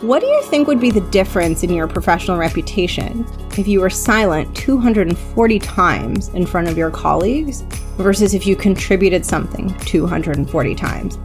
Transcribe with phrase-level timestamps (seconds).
[0.00, 3.26] What do you think would be the difference in your professional reputation
[3.58, 7.60] if you were silent 240 times in front of your colleagues
[7.98, 11.18] versus if you contributed something 240 times?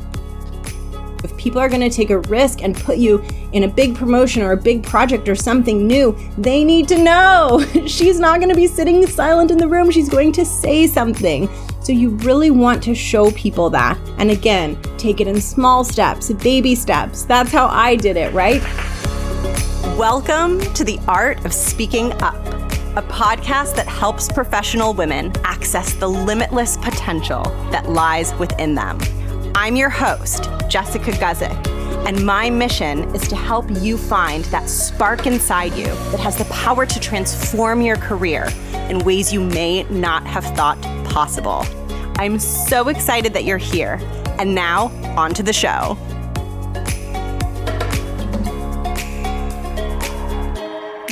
[1.24, 4.42] If people are going to take a risk and put you in a big promotion
[4.42, 7.66] or a big project or something new, they need to know.
[7.88, 9.90] She's not going to be sitting silent in the room.
[9.90, 11.48] She's going to say something.
[11.82, 13.98] So you really want to show people that.
[14.18, 17.26] And again, take it in small steps, baby steps.
[17.26, 18.60] That's how I did it, right?
[19.96, 22.44] Welcome to the Art of Speaking Up,
[22.98, 28.98] a podcast that helps professional women access the limitless potential that lies within them.
[29.54, 31.68] I'm your host, Jessica Guzik,
[32.08, 36.46] and my mission is to help you find that spark inside you that has the
[36.46, 38.48] power to transform your career
[38.90, 41.64] in ways you may not have thought possible.
[42.18, 44.00] I'm so excited that you're here.
[44.38, 45.98] And now, on to the show.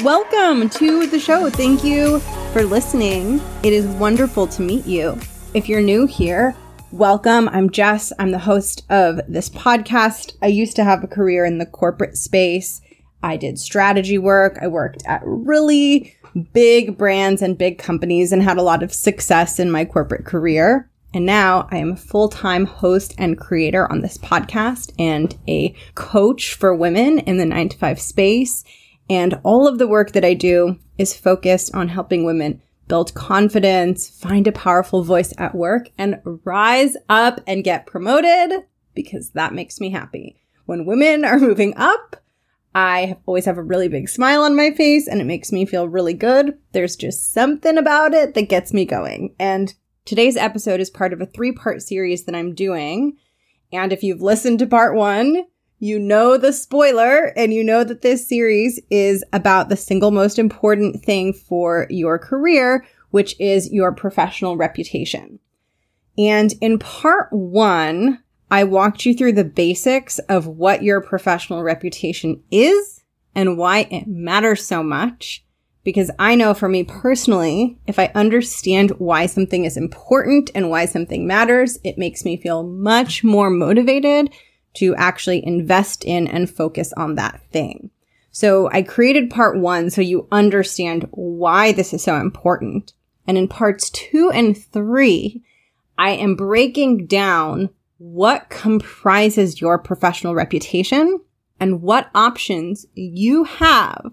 [0.03, 1.49] Welcome to the show.
[1.49, 2.19] Thank you
[2.51, 3.41] for listening.
[3.63, 5.17] It is wonderful to meet you.
[5.53, 6.55] If you're new here,
[6.93, 7.49] Welcome.
[7.49, 8.13] I'm Jess.
[8.19, 10.33] I'm the host of this podcast.
[10.43, 12.81] I used to have a career in the corporate space.
[13.23, 14.59] I did strategy work.
[14.61, 16.15] I worked at really
[16.53, 20.87] big brands and big companies and had a lot of success in my corporate career.
[21.13, 25.75] And now I am a full time host and creator on this podcast and a
[25.95, 28.63] coach for women in the nine to five space.
[29.09, 34.09] And all of the work that I do is focused on helping women build confidence,
[34.09, 39.79] find a powerful voice at work, and rise up and get promoted because that makes
[39.79, 40.37] me happy.
[40.65, 42.17] When women are moving up,
[42.75, 45.87] I always have a really big smile on my face and it makes me feel
[45.87, 46.57] really good.
[46.71, 49.35] There's just something about it that gets me going.
[49.39, 49.73] And
[50.05, 53.17] today's episode is part of a three part series that I'm doing.
[53.71, 55.45] And if you've listened to part one,
[55.79, 60.39] you know the spoiler and you know that this series is about the single most
[60.39, 65.39] important thing for your career, which is your professional reputation.
[66.17, 68.19] And in part one,
[68.51, 73.03] I walked you through the basics of what your professional reputation is
[73.35, 75.42] and why it matters so much.
[75.83, 80.85] Because I know for me personally, if I understand why something is important and why
[80.85, 84.33] something matters, it makes me feel much more motivated
[84.75, 87.91] to actually invest in and focus on that thing.
[88.31, 92.93] So I created part one so you understand why this is so important.
[93.27, 95.43] And in parts two and three,
[95.97, 101.19] I am breaking down what comprises your professional reputation
[101.59, 104.11] and what options you have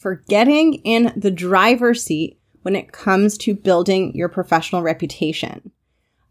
[0.00, 5.70] for getting in the driver's seat when it comes to building your professional reputation.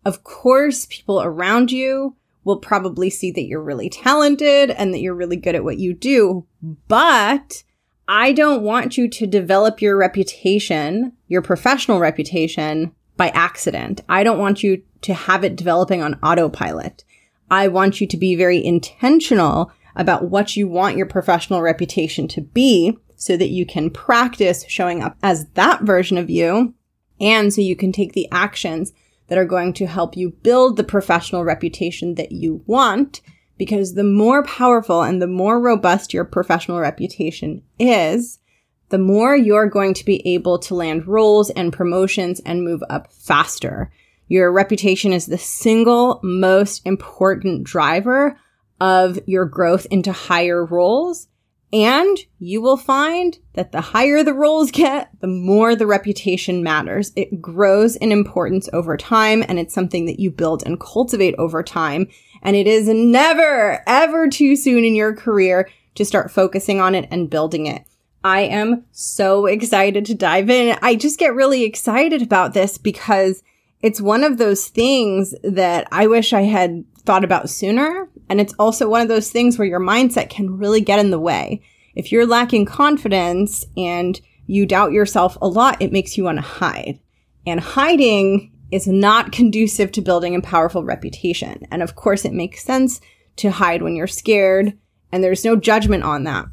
[0.03, 5.13] Of course, people around you will probably see that you're really talented and that you're
[5.13, 6.47] really good at what you do.
[6.87, 7.63] But
[8.07, 14.01] I don't want you to develop your reputation, your professional reputation by accident.
[14.09, 17.03] I don't want you to have it developing on autopilot.
[17.51, 22.41] I want you to be very intentional about what you want your professional reputation to
[22.41, 26.73] be so that you can practice showing up as that version of you
[27.19, 28.93] and so you can take the actions
[29.27, 33.21] that are going to help you build the professional reputation that you want.
[33.57, 38.39] Because the more powerful and the more robust your professional reputation is,
[38.87, 43.11] the more you're going to be able to land roles and promotions and move up
[43.11, 43.91] faster.
[44.29, 48.39] Your reputation is the single most important driver
[48.79, 51.27] of your growth into higher roles
[51.71, 57.11] and you will find that the higher the roles get, the more the reputation matters.
[57.15, 61.61] It grows in importance over time and it's something that you build and cultivate over
[61.61, 62.07] time.
[62.41, 67.07] And it is never, ever too soon in your career to start focusing on it
[67.11, 67.83] and building it.
[68.23, 70.77] I am so excited to dive in.
[70.81, 73.43] I just get really excited about this because
[73.81, 78.09] it's one of those things that I wish I had thought about sooner.
[78.29, 81.19] And it's also one of those things where your mindset can really get in the
[81.19, 81.61] way.
[81.95, 86.43] If you're lacking confidence and you doubt yourself a lot, it makes you want to
[86.43, 86.99] hide.
[87.45, 91.65] And hiding is not conducive to building a powerful reputation.
[91.71, 93.01] And of course, it makes sense
[93.37, 94.77] to hide when you're scared,
[95.11, 96.45] and there's no judgment on that.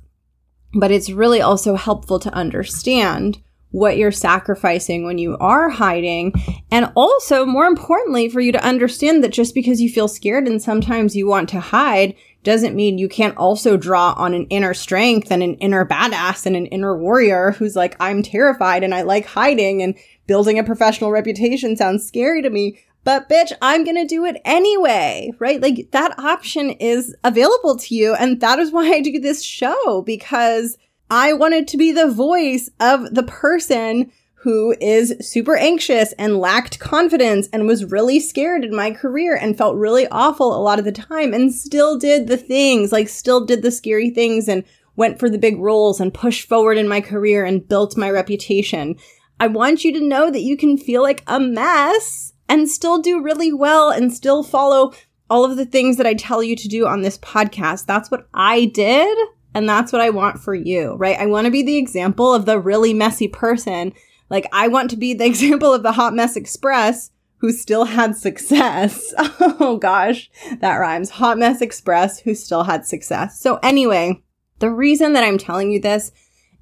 [0.73, 3.43] But it's really also helpful to understand
[3.77, 6.33] what you're sacrificing when you are hiding.
[6.71, 10.63] And also, more importantly, for you to understand that just because you feel scared and
[10.63, 15.31] sometimes you want to hide doesn't mean you can't also draw on an inner strength
[15.31, 19.27] and an inner badass and an inner warrior who's like, I'm terrified and I like
[19.27, 19.95] hiding and
[20.27, 24.41] building a professional reputation sounds scary to me, but bitch, I'm going to do it
[24.47, 25.61] anyway, right?
[25.61, 28.15] Like that option is available to you.
[28.15, 30.79] And that is why I do this show because
[31.11, 34.11] I wanted to be the voice of the person
[34.41, 39.59] who is super anxious and lacked confidence and was really scared in my career and
[39.59, 43.45] felt really awful a lot of the time and still did the things, like still
[43.45, 44.65] did the scary things and
[44.95, 48.97] went for the big roles and pushed forward in my career and built my reputation.
[49.39, 53.21] I want you to know that you can feel like a mess and still do
[53.21, 54.93] really well and still follow
[55.29, 57.87] all of the things that I tell you to do on this podcast.
[57.87, 59.17] That's what I did.
[59.57, 61.19] And that's what I want for you, right?
[61.19, 63.95] I want to be the example of the really messy person.
[64.29, 68.15] Like, I want to be the example of the Hot Mess Express who still had
[68.15, 69.15] success.
[69.19, 70.31] oh gosh,
[70.61, 71.09] that rhymes.
[71.09, 73.41] Hot Mess Express who still had success.
[73.41, 74.23] So, anyway,
[74.59, 76.13] the reason that I'm telling you this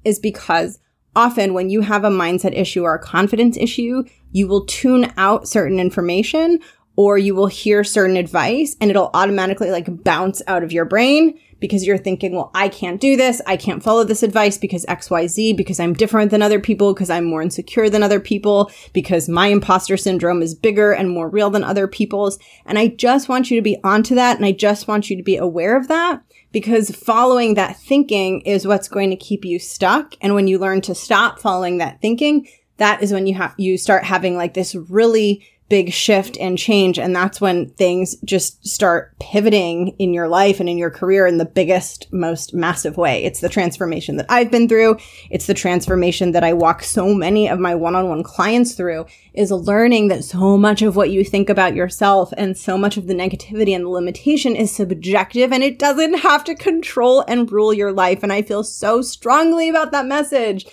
[0.05, 0.79] is because
[1.17, 5.49] often when you have a mindset issue or a confidence issue, you will tune out
[5.49, 6.59] certain information
[6.95, 11.37] or you will hear certain advice and it'll automatically like bounce out of your brain
[11.59, 13.41] because you're thinking, well, I can't do this.
[13.47, 17.25] I can't follow this advice because XYZ, because I'm different than other people, because I'm
[17.25, 21.63] more insecure than other people, because my imposter syndrome is bigger and more real than
[21.63, 22.37] other people's.
[22.65, 24.37] And I just want you to be onto that.
[24.37, 26.21] And I just want you to be aware of that
[26.51, 30.15] because following that thinking is what's going to keep you stuck.
[30.21, 32.47] And when you learn to stop following that thinking,
[32.77, 36.99] that is when you have, you start having like this really big shift and change.
[36.99, 41.37] And that's when things just start pivoting in your life and in your career in
[41.37, 43.23] the biggest, most massive way.
[43.23, 44.97] It's the transformation that I've been through.
[45.31, 50.09] It's the transformation that I walk so many of my one-on-one clients through is learning
[50.09, 53.75] that so much of what you think about yourself and so much of the negativity
[53.75, 58.21] and the limitation is subjective and it doesn't have to control and rule your life.
[58.21, 60.67] And I feel so strongly about that message.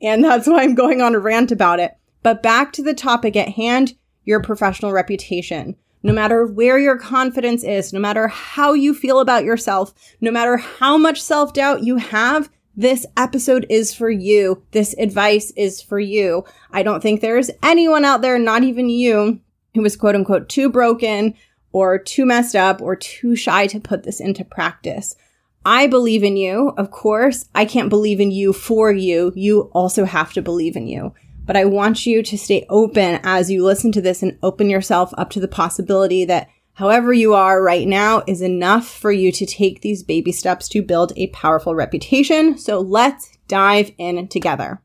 [0.00, 1.96] And that's why I'm going on a rant about it.
[2.22, 3.94] But back to the topic at hand
[4.26, 5.74] your professional reputation.
[6.02, 10.58] No matter where your confidence is, no matter how you feel about yourself, no matter
[10.58, 14.62] how much self doubt you have, this episode is for you.
[14.72, 16.44] This advice is for you.
[16.70, 19.40] I don't think there's anyone out there, not even you,
[19.74, 21.34] who is quote unquote too broken
[21.72, 25.16] or too messed up or too shy to put this into practice.
[25.64, 26.72] I believe in you.
[26.76, 29.32] Of course, I can't believe in you for you.
[29.34, 31.12] You also have to believe in you.
[31.46, 35.14] But I want you to stay open as you listen to this and open yourself
[35.16, 39.46] up to the possibility that however you are right now is enough for you to
[39.46, 42.58] take these baby steps to build a powerful reputation.
[42.58, 44.82] So let's dive in together.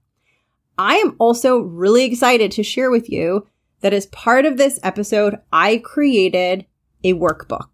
[0.77, 3.47] I am also really excited to share with you
[3.81, 6.65] that as part of this episode, I created
[7.03, 7.67] a workbook.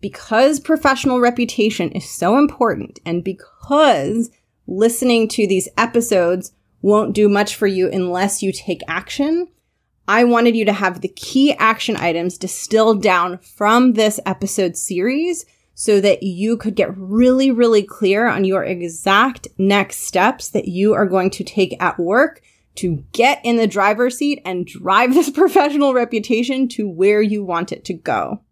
[0.00, 4.30] Because professional reputation is so important and because
[4.66, 6.52] listening to these episodes
[6.82, 9.48] won't do much for you unless you take action.
[10.08, 15.46] I wanted you to have the key action items distilled down from this episode series
[15.74, 20.92] so that you could get really, really clear on your exact next steps that you
[20.92, 22.42] are going to take at work
[22.74, 27.72] to get in the driver's seat and drive this professional reputation to where you want
[27.72, 28.42] it to go.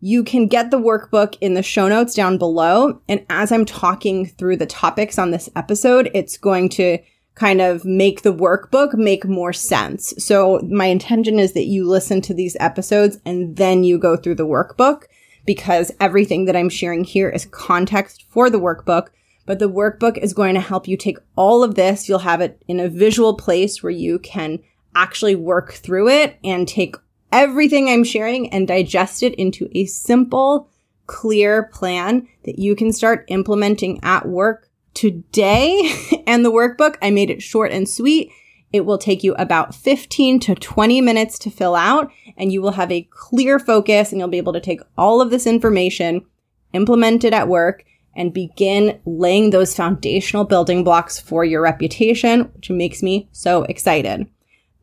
[0.00, 3.00] You can get the workbook in the show notes down below.
[3.08, 6.98] And as I'm talking through the topics on this episode, it's going to
[7.38, 10.12] kind of make the workbook make more sense.
[10.18, 14.34] So my intention is that you listen to these episodes and then you go through
[14.34, 15.04] the workbook
[15.46, 19.08] because everything that I'm sharing here is context for the workbook.
[19.46, 22.08] But the workbook is going to help you take all of this.
[22.08, 24.58] You'll have it in a visual place where you can
[24.94, 26.96] actually work through it and take
[27.32, 30.68] everything I'm sharing and digest it into a simple,
[31.06, 34.67] clear plan that you can start implementing at work
[34.98, 35.94] today
[36.26, 36.96] and the workbook.
[37.00, 38.32] I made it short and sweet.
[38.72, 42.72] It will take you about 15 to 20 minutes to fill out and you will
[42.72, 46.26] have a clear focus and you'll be able to take all of this information,
[46.72, 52.68] implement it at work and begin laying those foundational building blocks for your reputation, which
[52.68, 54.26] makes me so excited.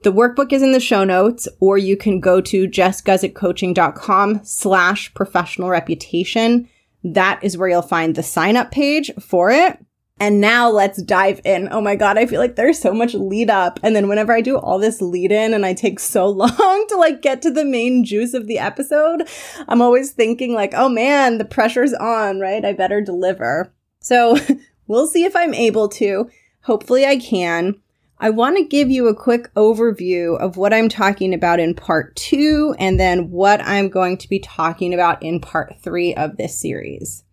[0.03, 5.69] The workbook is in the show notes, or you can go to jessguzikcoaching.com slash professional
[5.69, 6.69] reputation.
[7.03, 9.84] That is where you'll find the sign up page for it.
[10.17, 11.67] And now let's dive in.
[11.71, 13.81] Oh my God, I feel like there's so much lead up.
[13.83, 16.95] And then whenever I do all this lead in and I take so long to
[16.97, 19.27] like get to the main juice of the episode,
[19.67, 22.63] I'm always thinking like, oh man, the pressure's on, right?
[22.63, 23.73] I better deliver.
[23.99, 24.37] So
[24.87, 26.29] we'll see if I'm able to.
[26.61, 27.75] Hopefully I can.
[28.17, 32.15] I want to give you a quick overview of what I'm talking about in part
[32.15, 36.57] two and then what I'm going to be talking about in part three of this
[36.57, 37.24] series.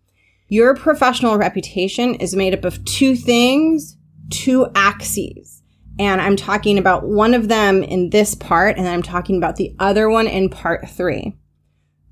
[0.47, 3.97] Your professional reputation is made up of two things,
[4.29, 5.61] two axes.
[5.99, 9.75] And I'm talking about one of them in this part, and I'm talking about the
[9.79, 11.37] other one in part three.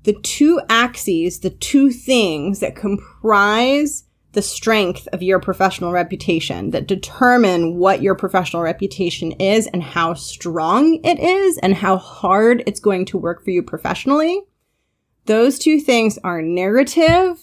[0.04, 6.86] The two axes, the two things that comprise the strength of your professional reputation, that
[6.88, 12.80] determine what your professional reputation is and how strong it is and how hard it's
[12.80, 14.40] going to work for you professionally.
[15.26, 17.38] Those two things are narrative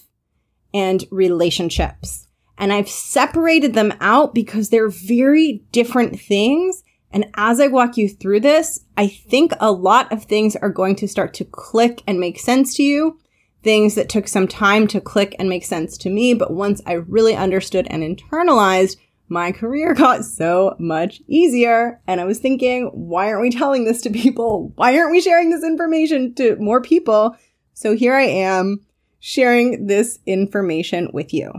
[0.73, 2.27] and relationships.
[2.57, 6.83] And I've separated them out because they're very different things.
[7.11, 10.95] And as I walk you through this, I think a lot of things are going
[10.97, 13.17] to start to click and make sense to you.
[13.63, 16.33] Things that took some time to click and make sense to me.
[16.33, 18.97] But once I really understood and internalized,
[19.29, 22.01] my career got so much easier.
[22.07, 24.73] And I was thinking, why aren't we telling this to people?
[24.75, 27.35] Why aren't we sharing this information to more people?
[27.73, 28.85] So here I am
[29.19, 31.51] sharing this information with you.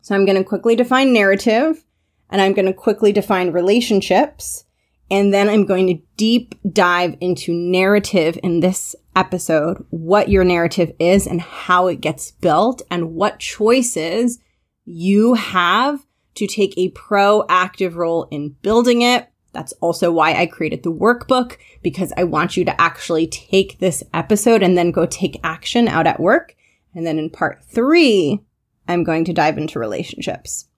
[0.00, 1.84] So I'm going to quickly define narrative
[2.30, 4.64] and I'm going to quickly define relationships.
[5.10, 10.92] And then I'm going to deep dive into narrative in this episode, what your narrative
[11.00, 14.38] is and how it gets built and what choices
[14.84, 16.06] you have
[16.36, 19.28] to take a proactive role in building it.
[19.52, 24.04] That's also why I created the workbook because I want you to actually take this
[24.14, 26.54] episode and then go take action out at work.
[26.94, 28.40] And then in part three,
[28.88, 30.68] I'm going to dive into relationships.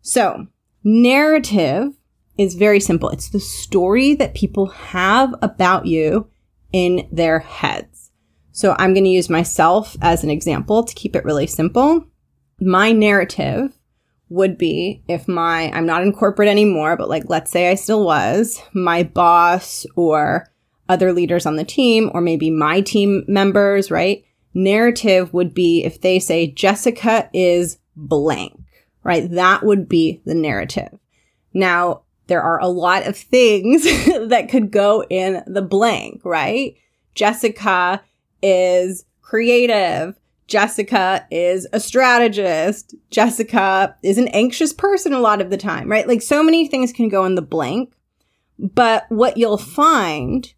[0.00, 0.46] So,
[0.82, 1.92] narrative
[2.38, 3.10] is very simple.
[3.10, 6.30] It's the story that people have about you
[6.72, 8.10] in their heads.
[8.52, 12.06] So, I'm going to use myself as an example to keep it really simple.
[12.60, 13.78] My narrative
[14.30, 18.04] would be if my, I'm not in corporate anymore, but like, let's say I still
[18.04, 20.46] was, my boss or
[20.88, 24.24] other leaders on the team, or maybe my team members, right?
[24.54, 28.58] Narrative would be if they say Jessica is blank,
[29.04, 29.30] right?
[29.30, 30.98] That would be the narrative.
[31.52, 33.82] Now, there are a lot of things
[34.28, 36.76] that could go in the blank, right?
[37.14, 38.02] Jessica
[38.42, 40.18] is creative.
[40.46, 42.94] Jessica is a strategist.
[43.10, 46.08] Jessica is an anxious person a lot of the time, right?
[46.08, 47.92] Like so many things can go in the blank.
[48.58, 50.52] But what you'll find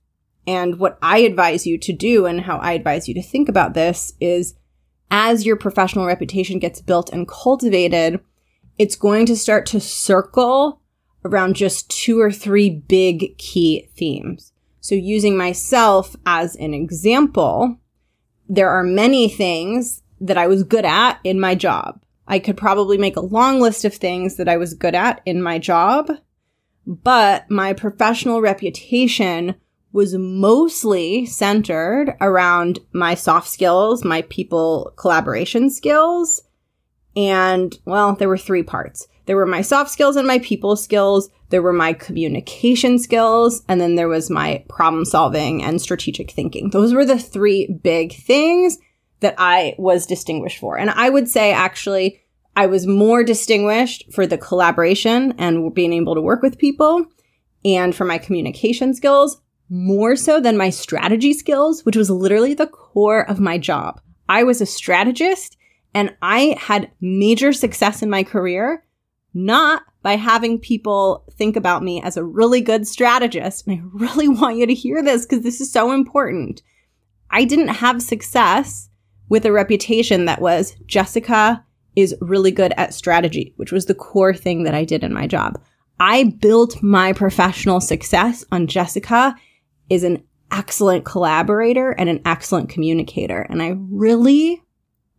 [0.47, 3.75] and what I advise you to do and how I advise you to think about
[3.75, 4.55] this is
[5.11, 8.21] as your professional reputation gets built and cultivated,
[8.79, 10.81] it's going to start to circle
[11.25, 14.53] around just two or three big key themes.
[14.81, 17.77] So using myself as an example,
[18.49, 22.01] there are many things that I was good at in my job.
[22.27, 25.43] I could probably make a long list of things that I was good at in
[25.43, 26.11] my job,
[26.87, 29.55] but my professional reputation
[29.93, 36.43] was mostly centered around my soft skills, my people collaboration skills.
[37.15, 39.07] And well, there were three parts.
[39.27, 41.29] There were my soft skills and my people skills.
[41.51, 43.63] There were my communication skills.
[43.69, 46.71] And then there was my problem solving and strategic thinking.
[46.71, 48.79] Those were the three big things
[49.21, 50.79] that I was distinguished for.
[50.79, 52.21] And I would say actually,
[52.57, 57.07] I was more distinguished for the collaboration and being able to work with people
[57.65, 59.41] and for my communication skills
[59.73, 64.03] more so than my strategy skills, which was literally the core of my job.
[64.29, 65.57] I was a strategist
[65.95, 68.85] and I had major success in my career,
[69.33, 73.67] not by having people think about me as a really good strategist.
[73.67, 76.61] And I really want you to hear this because this is so important.
[77.31, 78.91] I didn't have success
[79.31, 81.65] with a reputation that was Jessica
[81.97, 85.27] is really good at strategy, which was the core thing that I did in my
[85.27, 85.59] job.
[85.99, 89.35] I built my professional success on Jessica
[89.93, 93.43] is an excellent collaborator and an excellent communicator.
[93.51, 94.63] And I really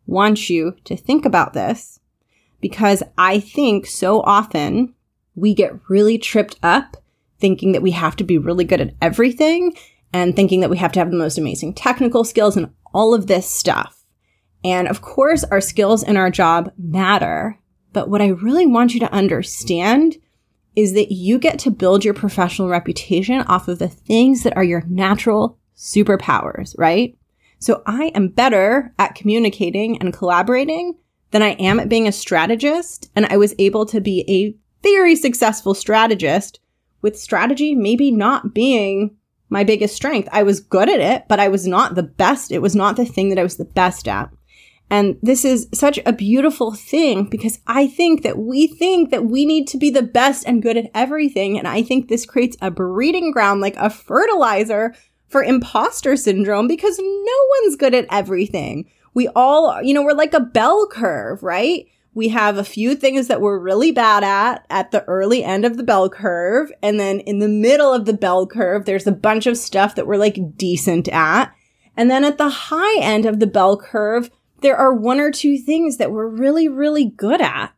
[0.08, 2.00] want you to think about this
[2.60, 4.96] because I think so often
[5.36, 6.98] we get really tripped up
[7.38, 9.76] thinking that we have to be really good at everything
[10.12, 13.28] and thinking that we have to have the most amazing technical skills and all of
[13.28, 14.04] this stuff.
[14.64, 17.60] And of course, our skills in our job matter.
[17.92, 20.18] But what I really want you to understand
[20.76, 24.64] is that you get to build your professional reputation off of the things that are
[24.64, 27.18] your natural superpowers, right?
[27.60, 30.96] So I am better at communicating and collaborating
[31.32, 33.10] than I am at being a strategist.
[33.16, 36.60] And I was able to be a very successful strategist
[37.02, 39.16] with strategy maybe not being
[39.50, 40.28] my biggest strength.
[40.32, 42.52] I was good at it, but I was not the best.
[42.52, 44.30] It was not the thing that I was the best at.
[44.94, 49.44] And this is such a beautiful thing because I think that we think that we
[49.44, 51.58] need to be the best and good at everything.
[51.58, 54.94] And I think this creates a breeding ground, like a fertilizer
[55.30, 58.88] for imposter syndrome because no one's good at everything.
[59.16, 61.88] We all, you know, we're like a bell curve, right?
[62.14, 65.78] we have a few things that we're really bad at at the early end of
[65.78, 66.72] the bell curve.
[66.84, 70.06] And then in the middle of the bell curve, there's a bunch of stuff that
[70.06, 71.52] we're like decent at.
[71.98, 74.30] And then at the high end of the bell curve,
[74.64, 77.74] there are one or two things that we're really, really good at.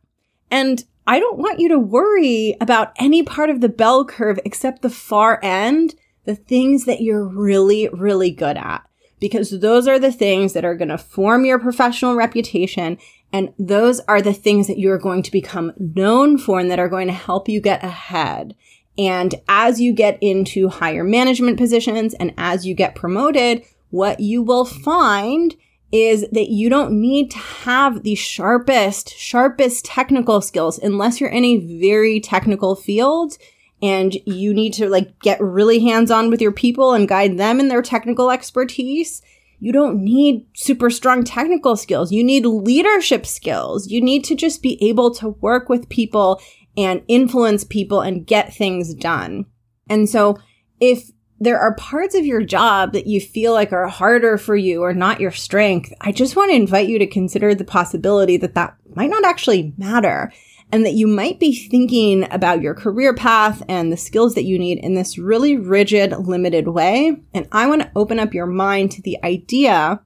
[0.50, 4.80] And I don't want you to worry about any part of the bell curve except
[4.80, 8.82] the far end, the things that you're really, really good at.
[9.18, 12.98] Because those are the things that are going to form your professional reputation.
[13.32, 16.88] And those are the things that you're going to become known for and that are
[16.88, 18.54] going to help you get ahead.
[18.98, 24.42] And as you get into higher management positions and as you get promoted, what you
[24.42, 25.54] will find
[25.96, 31.44] is that you don't need to have the sharpest, sharpest technical skills unless you're in
[31.44, 33.38] a very technical field
[33.82, 37.60] and you need to like get really hands on with your people and guide them
[37.60, 39.22] in their technical expertise.
[39.58, 42.12] You don't need super strong technical skills.
[42.12, 43.88] You need leadership skills.
[43.88, 46.40] You need to just be able to work with people
[46.76, 49.46] and influence people and get things done.
[49.88, 50.36] And so
[50.78, 54.82] if there are parts of your job that you feel like are harder for you
[54.82, 58.54] or not your strength, I just want to invite you to consider the possibility that
[58.54, 60.32] that might not actually matter
[60.72, 64.58] and that you might be thinking about your career path and the skills that you
[64.58, 67.20] need in this really rigid, limited way.
[67.34, 70.00] And I want to open up your mind to the idea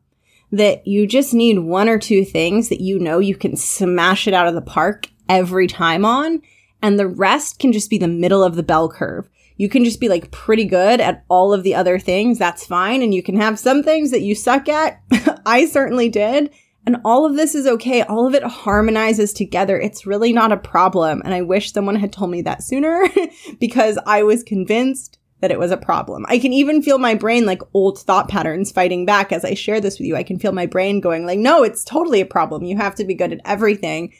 [0.52, 4.34] that you just need one or two things that you know you can smash it
[4.34, 6.42] out of the park every time on.
[6.82, 9.28] And the rest can just be the middle of the bell curve
[9.60, 12.38] you can just be like pretty good at all of the other things.
[12.38, 13.02] That's fine.
[13.02, 15.02] And you can have some things that you suck at.
[15.44, 16.48] I certainly did.
[16.86, 18.00] And all of this is okay.
[18.00, 19.78] All of it harmonizes together.
[19.78, 21.20] It's really not a problem.
[21.26, 23.06] And I wish someone had told me that sooner
[23.60, 26.24] because I was convinced that it was a problem.
[26.26, 29.78] I can even feel my brain like old thought patterns fighting back as I share
[29.78, 30.16] this with you.
[30.16, 32.64] I can feel my brain going like, no, it's totally a problem.
[32.64, 34.14] You have to be good at everything.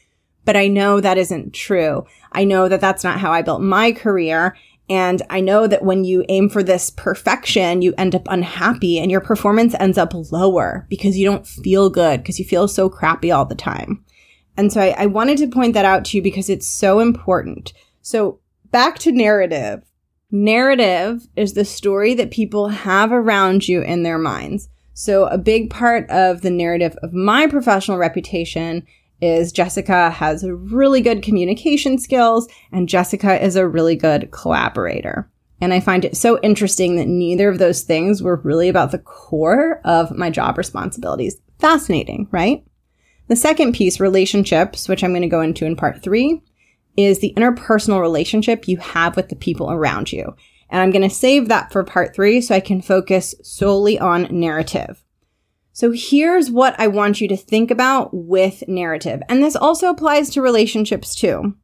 [0.44, 2.04] But I know that isn't true.
[2.32, 4.56] I know that that's not how I built my career.
[4.90, 9.08] And I know that when you aim for this perfection, you end up unhappy and
[9.08, 13.30] your performance ends up lower because you don't feel good because you feel so crappy
[13.30, 14.04] all the time.
[14.56, 17.72] And so I, I, wanted to point that out to you because it's so important.
[18.02, 18.40] So
[18.72, 19.84] back to narrative.
[20.32, 24.68] Narrative is the story that people have around you in their minds.
[24.92, 28.86] So a big part of the narrative of my professional reputation
[29.20, 35.30] is Jessica has really good communication skills and Jessica is a really good collaborator.
[35.60, 38.98] And I find it so interesting that neither of those things were really about the
[38.98, 41.36] core of my job responsibilities.
[41.58, 42.64] Fascinating, right?
[43.28, 46.42] The second piece, relationships, which I'm going to go into in part three,
[46.96, 50.34] is the interpersonal relationship you have with the people around you.
[50.70, 54.28] And I'm going to save that for part three so I can focus solely on
[54.30, 55.02] narrative.
[55.72, 59.22] So here's what I want you to think about with narrative.
[59.28, 61.54] And this also applies to relationships too.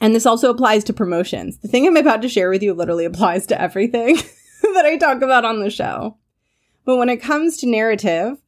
[0.00, 1.58] And this also applies to promotions.
[1.58, 4.16] The thing I'm about to share with you literally applies to everything
[4.74, 6.16] that I talk about on the show.
[6.84, 8.38] But when it comes to narrative,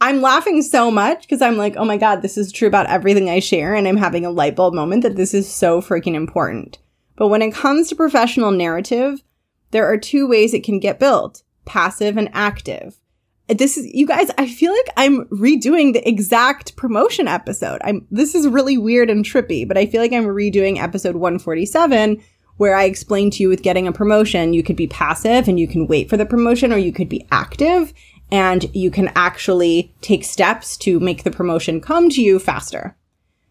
[0.00, 3.28] I'm laughing so much because I'm like, oh my God, this is true about everything
[3.28, 3.74] I share.
[3.74, 6.78] And I'm having a light bulb moment that this is so freaking important.
[7.16, 9.22] But when it comes to professional narrative,
[9.70, 12.98] there are two ways it can get built passive and active
[13.48, 17.80] this is you guys i feel like i'm redoing the exact promotion episode.
[17.84, 22.22] I'm this is really weird and trippy but i feel like i'm redoing episode 147
[22.56, 25.68] where i explained to you with getting a promotion you could be passive and you
[25.68, 27.92] can wait for the promotion or you could be active
[28.32, 32.96] and you can actually take steps to make the promotion come to you faster.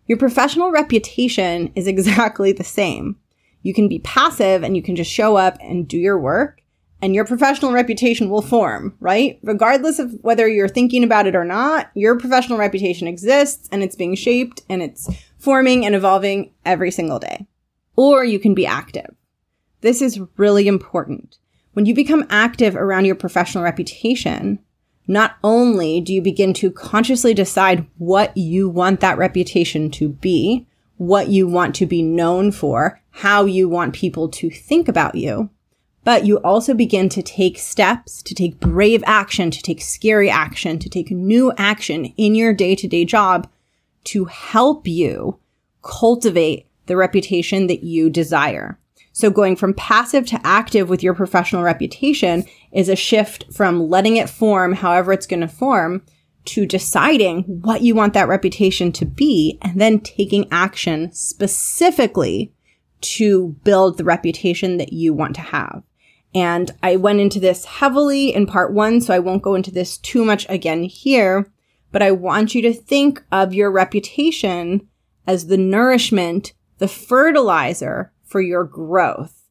[0.08, 3.16] Your professional reputation is exactly the same.
[3.62, 6.64] You can be passive and you can just show up and do your work
[7.02, 9.40] and your professional reputation will form, right?
[9.42, 13.96] Regardless of whether you're thinking about it or not, your professional reputation exists and it's
[13.96, 17.48] being shaped and it's forming and evolving every single day.
[17.96, 19.16] Or you can be active.
[19.82, 21.38] This is really important.
[21.74, 24.60] When you become active around your professional reputation,
[25.08, 30.68] not only do you begin to consciously decide what you want that reputation to be,
[30.98, 35.50] what you want to be known for, how you want people to think about you,
[36.04, 40.80] but you also begin to take steps, to take brave action, to take scary action,
[40.80, 43.50] to take new action in your day to day job
[44.04, 45.40] to help you
[45.84, 48.80] cultivate the reputation that you desire.
[49.14, 54.18] So going from passive to active with your professional reputation is a shift from letting
[54.18, 56.04] it form however it's going to form
[56.46, 62.52] to deciding what you want that reputation to be and then taking action specifically
[63.02, 65.84] to build the reputation that you want to have.
[66.34, 69.98] And I went into this heavily in part one, so I won't go into this
[69.98, 71.52] too much again here,
[71.92, 74.88] but I want you to think of your reputation
[75.28, 79.50] as the nourishment, the fertilizer for your growth.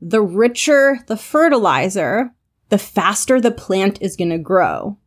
[0.00, 2.34] The richer the fertilizer,
[2.70, 4.98] the faster the plant is going to grow.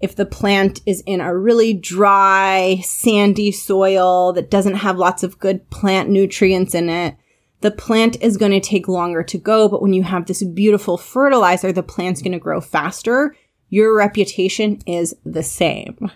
[0.00, 5.38] If the plant is in a really dry, sandy soil that doesn't have lots of
[5.38, 7.16] good plant nutrients in it,
[7.60, 9.68] the plant is going to take longer to go.
[9.68, 13.36] But when you have this beautiful fertilizer, the plant's going to grow faster.
[13.68, 16.10] Your reputation is the same.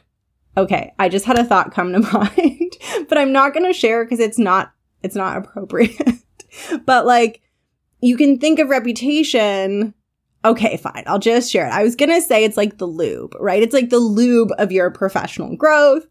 [0.57, 2.73] Okay, I just had a thought come to mind,
[3.09, 6.19] but I'm not going to share because it's not it's not appropriate.
[6.87, 7.43] but like
[8.01, 9.95] you can think of reputation
[10.45, 11.05] Okay, fine.
[11.07, 11.73] I'll just share it.
[11.73, 13.63] I was going to say it's like the lube, right?
[13.63, 16.07] It's like the lube of your professional growth.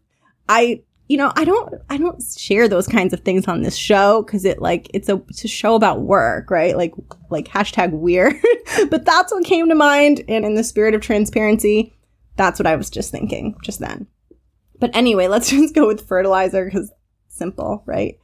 [0.48, 4.22] I, you know, I don't, I don't share those kinds of things on this show
[4.22, 6.76] because it like, it's a, it's a show about work, right?
[6.76, 6.94] Like,
[7.30, 8.34] like hashtag weird.
[8.90, 10.24] but that's what came to mind.
[10.28, 11.94] And in the spirit of transparency,
[12.36, 14.06] that's what I was just thinking just then.
[14.80, 16.90] But anyway, let's just go with fertilizer because
[17.28, 18.18] simple, right?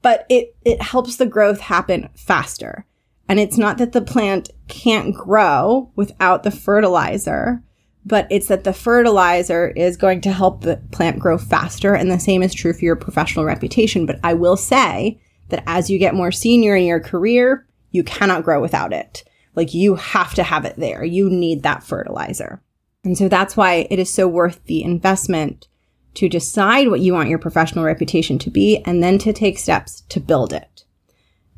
[0.00, 2.86] But it, it helps the growth happen faster.
[3.28, 7.62] And it's not that the plant can't grow without the fertilizer,
[8.04, 11.94] but it's that the fertilizer is going to help the plant grow faster.
[11.94, 14.06] And the same is true for your professional reputation.
[14.06, 18.44] But I will say that as you get more senior in your career, you cannot
[18.44, 19.24] grow without it.
[19.54, 21.04] Like you have to have it there.
[21.04, 22.62] You need that fertilizer.
[23.04, 25.68] And so that's why it is so worth the investment
[26.14, 30.02] to decide what you want your professional reputation to be and then to take steps
[30.08, 30.84] to build it.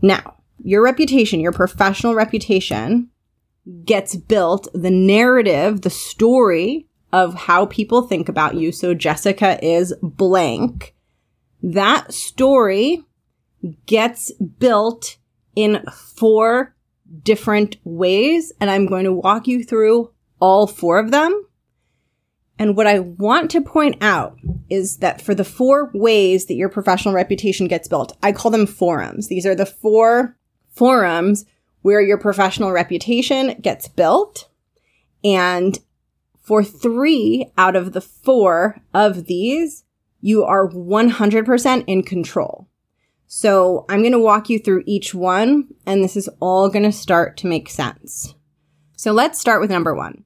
[0.00, 3.10] Now, your reputation, your professional reputation
[3.84, 8.72] gets built, the narrative, the story of how people think about you.
[8.72, 10.94] So Jessica is blank.
[11.62, 13.04] That story
[13.86, 15.16] gets built
[15.54, 16.74] in four
[17.22, 18.52] different ways.
[18.60, 21.46] And I'm going to walk you through all four of them.
[22.58, 26.68] And what I want to point out is that for the four ways that your
[26.68, 29.28] professional reputation gets built, I call them forums.
[29.28, 30.36] These are the four
[30.72, 31.44] forums
[31.84, 34.48] where your professional reputation gets built.
[35.22, 35.78] And
[36.40, 39.84] for three out of the four of these,
[40.22, 42.70] you are 100% in control.
[43.26, 46.90] So I'm going to walk you through each one, and this is all going to
[46.92, 48.34] start to make sense.
[48.96, 50.24] So let's start with number one.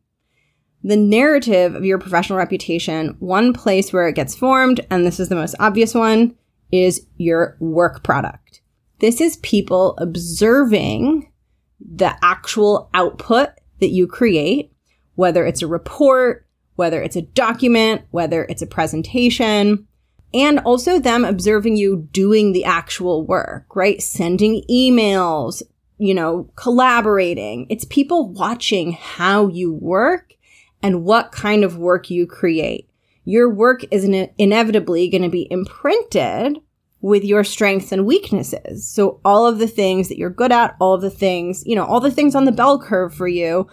[0.85, 5.29] The narrative of your professional reputation, one place where it gets formed, and this is
[5.29, 6.37] the most obvious one,
[6.71, 8.61] is your work product.
[9.01, 11.33] This is people observing
[11.81, 14.73] the actual output that you create,
[15.15, 19.87] whether it's a report, whether it's a document, whether it's a presentation,
[20.35, 24.03] and also them observing you doing the actual work, right?
[24.03, 25.63] Sending emails,
[25.97, 27.67] you know, collaborating.
[27.71, 30.35] It's people watching how you work
[30.83, 32.89] and what kind of work you create.
[33.25, 36.59] Your work is inevitably going to be imprinted
[37.01, 38.87] with your strengths and weaknesses.
[38.87, 41.85] So all of the things that you're good at, all of the things, you know,
[41.85, 43.69] all the things on the bell curve for you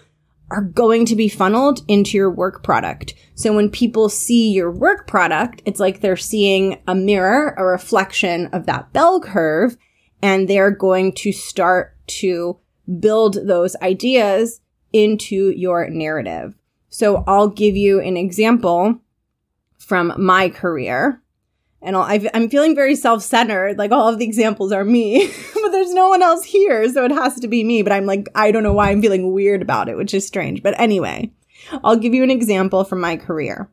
[0.52, 3.16] are going to be funneled into your work product.
[3.34, 8.48] So when people see your work product, it's like they're seeing a mirror, a reflection
[8.48, 9.76] of that bell curve,
[10.22, 12.60] and they're going to start to
[13.00, 14.62] build those ideas
[14.94, 16.54] into your narrative.
[16.90, 19.00] So I'll give you an example
[19.78, 21.22] from my career
[21.86, 25.94] and i am feeling very self-centered like all of the examples are me but there's
[25.94, 28.64] no one else here so it has to be me but i'm like i don't
[28.64, 30.62] know why i'm feeling weird about it which is strange.
[30.62, 31.32] But anyway
[31.84, 33.70] i'll give you an example from my career.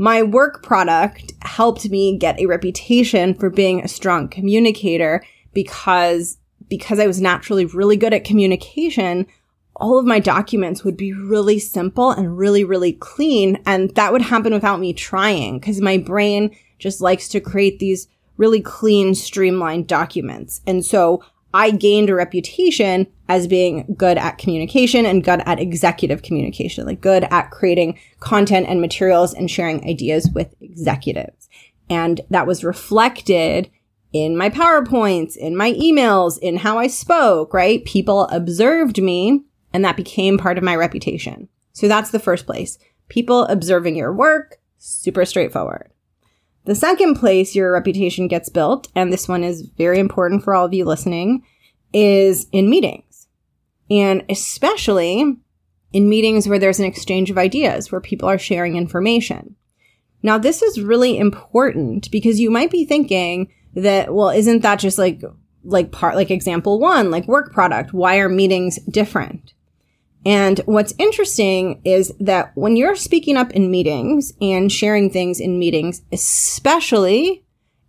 [0.00, 6.98] My work product helped me get a reputation for being a strong communicator because because
[7.00, 9.26] i was naturally really good at communication
[9.80, 14.22] all of my documents would be really simple and really really clean and that would
[14.22, 19.86] happen without me trying because my brain just likes to create these really clean, streamlined
[19.86, 20.60] documents.
[20.66, 26.22] And so I gained a reputation as being good at communication and good at executive
[26.22, 31.48] communication, like good at creating content and materials and sharing ideas with executives.
[31.90, 33.70] And that was reflected
[34.12, 37.84] in my PowerPoints, in my emails, in how I spoke, right?
[37.84, 41.48] People observed me and that became part of my reputation.
[41.72, 42.78] So that's the first place.
[43.08, 45.90] People observing your work, super straightforward.
[46.68, 50.66] The second place your reputation gets built, and this one is very important for all
[50.66, 51.42] of you listening,
[51.94, 53.26] is in meetings.
[53.90, 55.38] And especially
[55.94, 59.56] in meetings where there's an exchange of ideas, where people are sharing information.
[60.22, 64.98] Now, this is really important because you might be thinking that, well, isn't that just
[64.98, 65.22] like,
[65.64, 67.94] like part, like example one, like work product?
[67.94, 69.54] Why are meetings different?
[70.26, 75.58] And what's interesting is that when you're speaking up in meetings and sharing things in
[75.58, 77.44] meetings, especially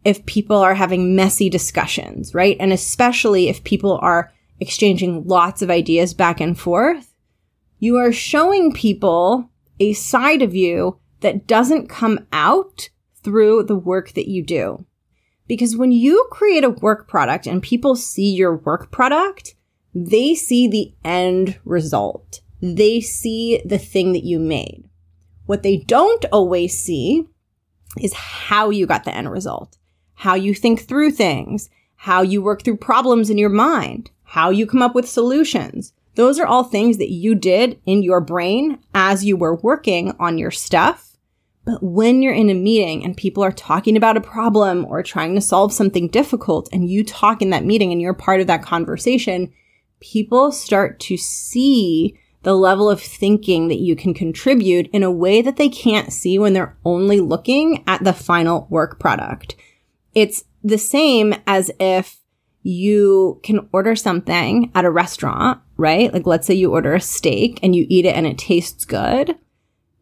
[0.05, 2.55] if people are having messy discussions, right?
[2.59, 7.13] And especially if people are exchanging lots of ideas back and forth,
[7.79, 12.89] you are showing people a side of you that doesn't come out
[13.23, 14.85] through the work that you do.
[15.47, 19.55] Because when you create a work product and people see your work product,
[19.93, 22.41] they see the end result.
[22.61, 24.83] They see the thing that you made.
[25.45, 27.27] What they don't always see
[27.99, 29.77] is how you got the end result,
[30.15, 34.67] how you think through things, how you work through problems in your mind, how you
[34.67, 35.93] come up with solutions.
[36.15, 40.37] Those are all things that you did in your brain as you were working on
[40.37, 41.17] your stuff.
[41.65, 45.35] But when you're in a meeting and people are talking about a problem or trying
[45.35, 48.63] to solve something difficult and you talk in that meeting and you're part of that
[48.63, 49.51] conversation,
[49.99, 55.41] people start to see the level of thinking that you can contribute in a way
[55.41, 59.55] that they can't see when they're only looking at the final work product.
[60.15, 62.17] It's the same as if
[62.63, 66.13] you can order something at a restaurant, right?
[66.13, 69.37] Like let's say you order a steak and you eat it and it tastes good.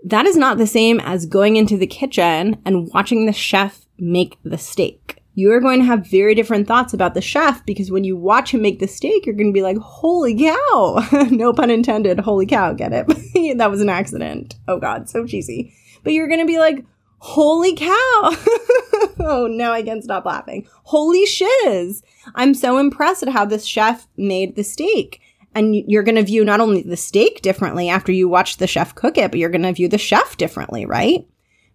[0.04, 4.38] That is not the same as going into the kitchen and watching the chef make
[4.44, 5.24] the steak.
[5.38, 8.56] You are going to have very different thoughts about the chef because when you watch
[8.56, 11.08] him make the steak, you're going to be like, holy cow.
[11.30, 12.20] no pun intended.
[12.20, 12.74] Holy cow.
[12.74, 13.06] Get it?
[13.60, 14.56] that was an accident.
[14.68, 15.08] Oh God.
[15.08, 15.76] So cheesy.
[16.04, 16.84] But you're going to be like,
[17.20, 17.92] holy cow.
[19.20, 20.68] oh, now I can't stop laughing.
[20.82, 22.02] Holy shiz.
[22.34, 25.22] I'm so impressed at how this chef made the steak.
[25.54, 28.96] And you're going to view not only the steak differently after you watch the chef
[28.96, 31.28] cook it, but you're going to view the chef differently, right?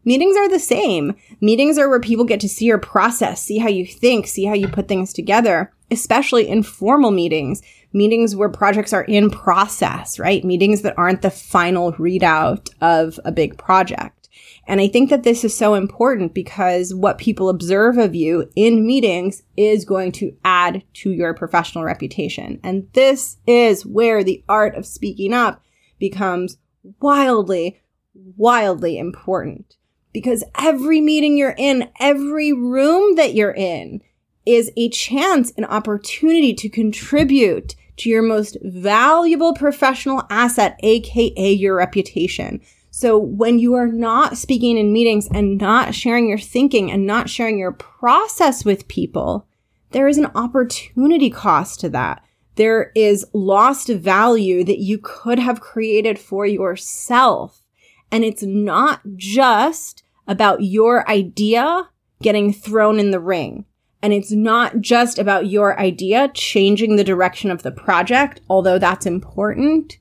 [0.04, 1.14] Meetings are the same.
[1.40, 4.54] Meetings are where people get to see your process, see how you think, see how
[4.54, 7.62] you put things together, especially informal meetings,
[7.92, 10.44] meetings where projects are in process, right?
[10.44, 14.28] Meetings that aren't the final readout of a big project.
[14.66, 18.86] And I think that this is so important because what people observe of you in
[18.86, 22.58] meetings is going to add to your professional reputation.
[22.62, 25.62] And this is where the art of speaking up
[25.98, 26.58] becomes
[27.00, 27.80] wildly,
[28.14, 29.76] wildly important.
[30.12, 34.02] Because every meeting you're in, every room that you're in
[34.44, 41.76] is a chance, an opportunity to contribute to your most valuable professional asset, aka your
[41.76, 42.60] reputation.
[42.90, 47.30] So when you are not speaking in meetings and not sharing your thinking and not
[47.30, 49.46] sharing your process with people,
[49.92, 52.22] there is an opportunity cost to that.
[52.56, 57.62] There is lost value that you could have created for yourself.
[58.10, 61.88] And it's not just about your idea
[62.22, 63.64] getting thrown in the ring.
[64.02, 69.06] And it's not just about your idea changing the direction of the project, although that's
[69.06, 69.98] important.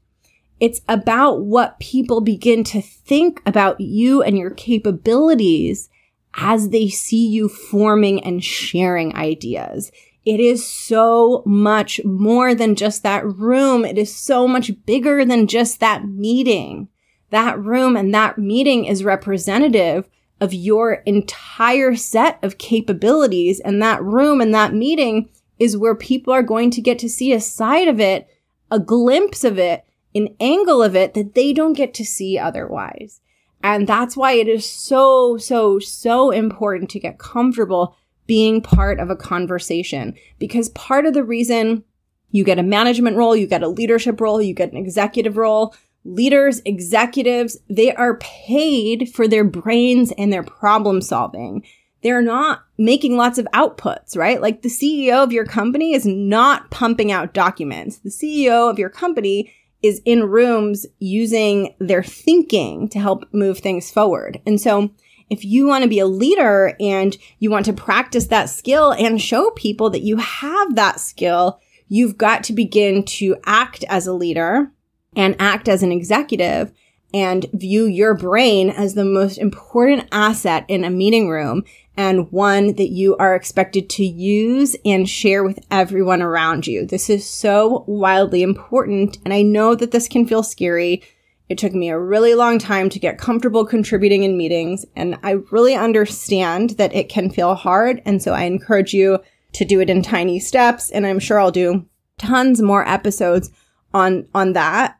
[0.59, 5.89] It's about what people begin to think about you and your capabilities
[6.35, 9.91] as they see you forming and sharing ideas.
[10.23, 13.83] It is so much more than just that room.
[13.83, 16.89] It is so much bigger than just that meeting.
[17.31, 20.07] That room and that meeting is representative
[20.39, 23.59] of your entire set of capabilities.
[23.59, 27.33] And that room and that meeting is where people are going to get to see
[27.33, 28.27] a side of it,
[28.71, 33.21] a glimpse of it an angle of it that they don't get to see otherwise.
[33.63, 39.09] And that's why it is so, so, so important to get comfortable being part of
[39.09, 41.83] a conversation because part of the reason
[42.31, 45.75] you get a management role, you get a leadership role, you get an executive role,
[46.03, 51.63] leaders, executives, they are paid for their brains and their problem solving.
[52.03, 54.41] They're not making lots of outputs, right?
[54.41, 57.99] Like the CEO of your company is not pumping out documents.
[57.99, 63.91] The CEO of your company is in rooms using their thinking to help move things
[63.91, 64.41] forward.
[64.45, 64.91] And so
[65.29, 69.21] if you want to be a leader and you want to practice that skill and
[69.21, 74.13] show people that you have that skill, you've got to begin to act as a
[74.13, 74.71] leader
[75.15, 76.71] and act as an executive
[77.13, 81.63] and view your brain as the most important asset in a meeting room
[81.97, 86.85] and one that you are expected to use and share with everyone around you.
[86.85, 89.17] This is so wildly important.
[89.25, 91.03] And I know that this can feel scary.
[91.49, 94.85] It took me a really long time to get comfortable contributing in meetings.
[94.95, 98.01] And I really understand that it can feel hard.
[98.05, 99.19] And so I encourage you
[99.53, 100.89] to do it in tiny steps.
[100.91, 101.85] And I'm sure I'll do
[102.17, 103.51] tons more episodes
[103.93, 104.97] on, on that.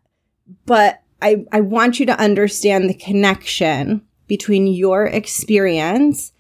[0.66, 6.34] But I, I want you to understand the connection between your experience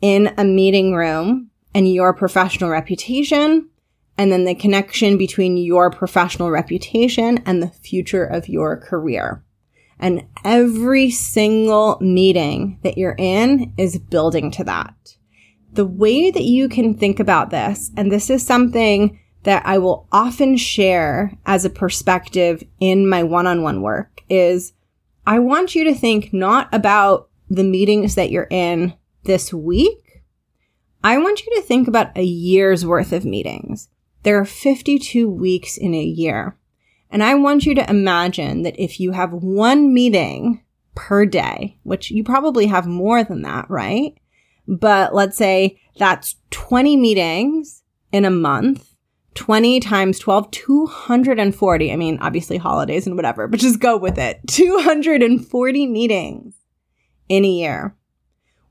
[0.00, 3.68] in a meeting room and your professional reputation,
[4.18, 9.42] and then the connection between your professional reputation and the future of your career.
[9.98, 14.94] And every single meeting that you're in is building to that.
[15.76, 20.08] the way that you can think about this, and this is something that I will
[20.10, 24.72] often share as a perspective in my one on one work, is
[25.24, 30.24] I want you to think not about the meetings that you're in this week.
[31.04, 33.88] I want you to think about a year's worth of meetings.
[34.24, 36.58] There are 52 weeks in a year.
[37.08, 40.60] And I want you to imagine that if you have one meeting
[40.96, 44.18] per day, which you probably have more than that, right?
[44.66, 48.95] But let's say that's 20 meetings in a month.
[49.36, 51.92] 20 times 12, 240.
[51.92, 54.40] I mean, obviously holidays and whatever, but just go with it.
[54.48, 56.54] 240 meetings
[57.28, 57.94] in a year.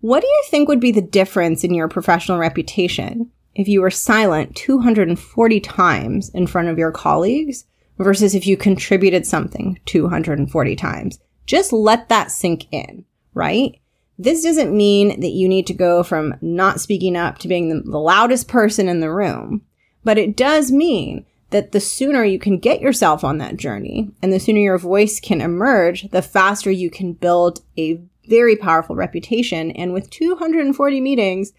[0.02, 3.90] What do you think would be the difference in your professional reputation if you were
[3.90, 7.66] silent 240 times in front of your colleagues
[7.98, 11.20] versus if you contributed something 240 times?
[11.46, 13.80] Just let that sink in, right?
[14.18, 17.98] This doesn't mean that you need to go from not speaking up to being the,
[17.98, 19.62] loudest person in the room,
[20.06, 24.32] but it does mean that the sooner you can get yourself on that journey and
[24.32, 29.72] the sooner your voice can emerge, the faster you can build a very powerful reputation.
[29.72, 31.54] And with 240 meetings,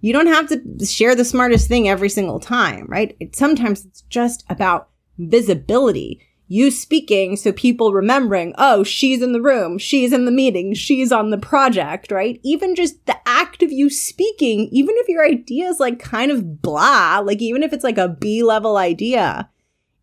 [0.00, 3.16] you don't have to share the smartest thing every single time, right?
[3.20, 4.88] It, sometimes it's just about
[5.18, 6.20] visibility
[6.52, 11.10] you speaking so people remembering, oh, she's in the room, she's in the meeting, she's
[11.10, 12.38] on the project, right?
[12.42, 16.60] Even just the act of you speaking, even if your idea is like kind of
[16.60, 19.48] blah, like even if it's like a B level idea,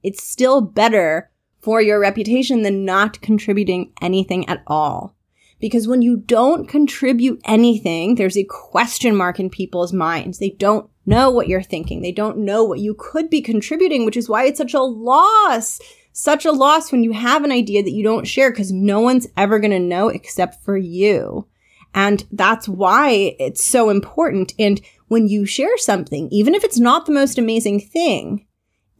[0.01, 5.15] it's still better for your reputation than not contributing anything at all.
[5.59, 10.39] Because when you don't contribute anything, there's a question mark in people's minds.
[10.39, 12.01] They don't know what you're thinking.
[12.01, 15.79] They don't know what you could be contributing, which is why it's such a loss
[16.19, 19.27] such a loss when you have an idea that you don't share because no one's
[19.37, 21.47] ever going to know except for you.
[21.93, 24.53] And that's why it's so important.
[24.59, 28.45] And when you share something, even if it's not the most amazing thing,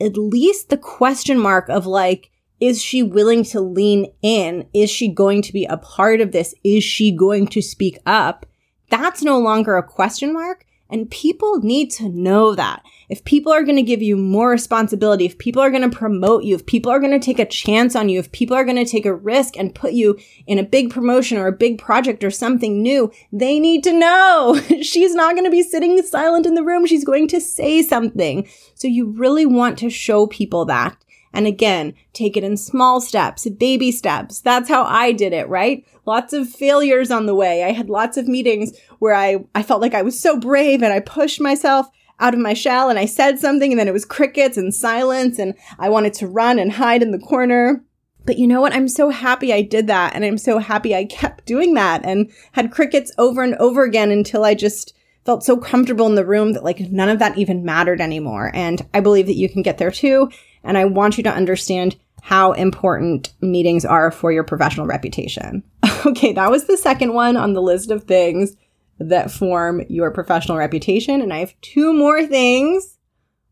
[0.02, 4.68] at least the question mark of like, is she willing to lean in?
[4.74, 6.54] Is she going to be a part of this?
[6.64, 8.46] Is she going to speak up?
[8.90, 10.66] That's no longer a question mark.
[10.90, 12.84] And people need to know that.
[13.10, 16.44] If people are going to give you more responsibility, if people are going to promote
[16.44, 18.84] you, if people are going to take a chance on you, if people are going
[18.84, 22.24] to take a risk and put you in a big promotion or a big project
[22.24, 24.60] or something new, they need to know.
[24.82, 26.86] She's not going to be sitting silent in the room.
[26.86, 28.48] She's going to say something.
[28.76, 30.98] So you really want to show people that.
[31.34, 34.42] And again, take it in small steps, baby steps.
[34.42, 35.86] That's how I did it, right?
[36.06, 37.64] Lots of failures on the way.
[37.64, 40.92] I had lots of meetings where I, I felt like I was so brave and
[40.92, 41.88] I pushed myself
[42.20, 45.40] out of my shell and I said something and then it was crickets and silence
[45.40, 47.84] and I wanted to run and hide in the corner.
[48.26, 48.74] But you know what?
[48.74, 50.14] I'm so happy I did that.
[50.16, 54.12] And I'm so happy I kept doing that and had crickets over and over again
[54.12, 54.94] until I just
[55.26, 58.52] felt so comfortable in the room that like none of that even mattered anymore.
[58.54, 60.30] And I believe that you can get there too.
[60.64, 65.64] And I want you to understand how important meetings are for your professional reputation.
[66.06, 68.56] okay, that was the second one on the list of things
[69.00, 71.22] that form your professional reputation.
[71.22, 72.98] And I have two more things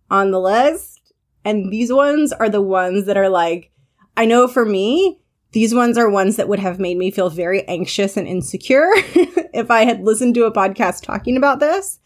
[0.10, 1.14] on the list.
[1.46, 3.72] And these ones are the ones that are like,
[4.18, 5.22] I know for me,
[5.54, 9.72] these ones are ones that would have made me feel very anxious and insecure if
[9.72, 12.00] I had listened to a podcast talking about this.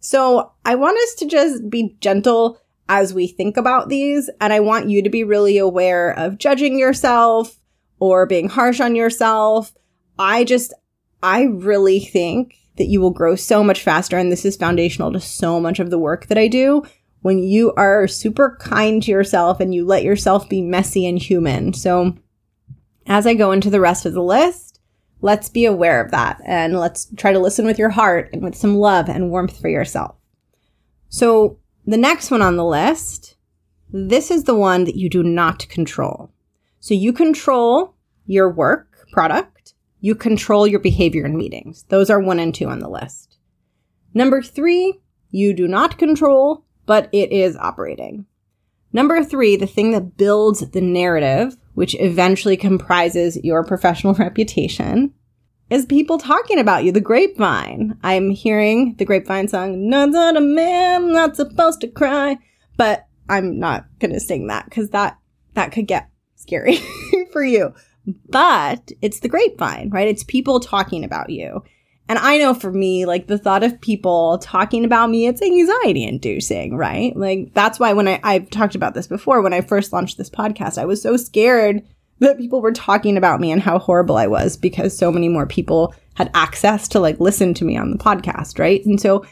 [0.00, 4.30] So I want us to just be gentle as we think about these.
[4.40, 7.58] And I want you to be really aware of judging yourself
[8.00, 9.74] or being harsh on yourself.
[10.18, 10.72] I just,
[11.22, 14.16] I really think that you will grow so much faster.
[14.16, 16.82] And this is foundational to so much of the work that I do
[17.20, 21.74] when you are super kind to yourself and you let yourself be messy and human.
[21.74, 22.16] So
[23.06, 24.80] as I go into the rest of the list,
[25.20, 28.54] let's be aware of that and let's try to listen with your heart and with
[28.54, 30.14] some love and warmth for yourself.
[31.08, 33.36] So the next one on the list,
[33.90, 36.30] this is the one that you do not control.
[36.80, 37.94] So you control
[38.26, 41.86] your work product, you control your behavior in meetings.
[41.88, 43.38] Those are one and two on the list.
[44.12, 48.26] Number three, you do not control, but it is operating.
[48.92, 55.14] Number three, the thing that builds the narrative, which eventually comprises your professional reputation,
[55.70, 57.98] is people talking about you, the grapevine.
[58.02, 62.38] I'm hearing the grapevine song, Not that a man, not supposed to cry.
[62.76, 65.18] But I'm not gonna sing that because that
[65.54, 66.78] that could get scary
[67.32, 67.74] for you.
[68.28, 70.08] But it's the grapevine, right?
[70.08, 71.62] It's people talking about you.
[72.08, 76.04] And I know for me, like the thought of people talking about me, it's anxiety
[76.04, 77.14] inducing, right?
[77.14, 80.30] Like that's why when I, I've talked about this before, when I first launched this
[80.30, 81.82] podcast, I was so scared
[82.20, 85.46] that people were talking about me and how horrible I was because so many more
[85.46, 88.84] people had access to like listen to me on the podcast, right?
[88.84, 89.24] And so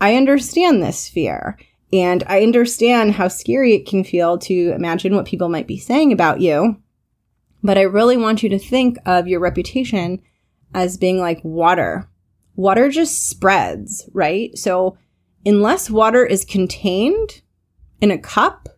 [0.00, 1.56] I understand this fear.
[1.92, 6.12] And I understand how scary it can feel to imagine what people might be saying
[6.12, 6.76] about you.
[7.62, 10.20] But I really want you to think of your reputation
[10.74, 12.08] as being like water.
[12.56, 14.56] Water just spreads, right?
[14.58, 14.98] So
[15.44, 17.40] unless water is contained
[18.00, 18.68] in a cup,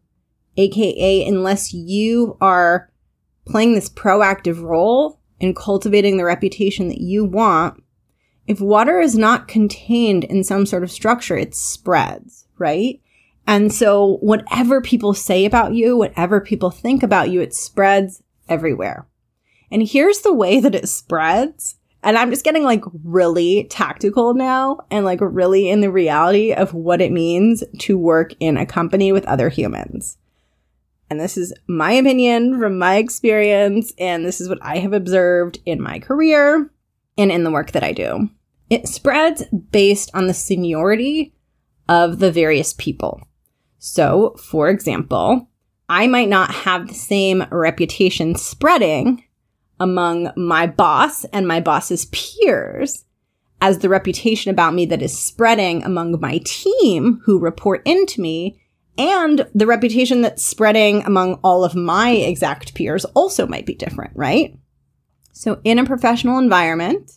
[0.57, 2.91] aka unless you are
[3.49, 7.83] playing this proactive role in cultivating the reputation that you want,
[8.47, 13.01] if water is not contained in some sort of structure, it spreads, right?
[13.47, 19.07] And so whatever people say about you, whatever people think about you, it spreads everywhere.
[19.71, 21.77] And here's the way that it spreads.
[22.03, 26.73] And I'm just getting like really tactical now and like really in the reality of
[26.73, 30.17] what it means to work in a company with other humans.
[31.11, 33.93] And this is my opinion from my experience.
[33.99, 36.71] And this is what I have observed in my career
[37.17, 38.29] and in the work that I do.
[38.71, 41.35] It spreads based on the seniority
[41.89, 43.23] of the various people.
[43.79, 45.49] So, for example,
[45.89, 49.25] I might not have the same reputation spreading
[49.81, 53.05] among my boss and my boss's peers
[53.61, 58.61] as the reputation about me that is spreading among my team who report into me
[58.99, 64.13] and the reputation that's spreading among all of my exact peers also might be different,
[64.15, 64.59] right?
[65.33, 67.13] So in a professional environment,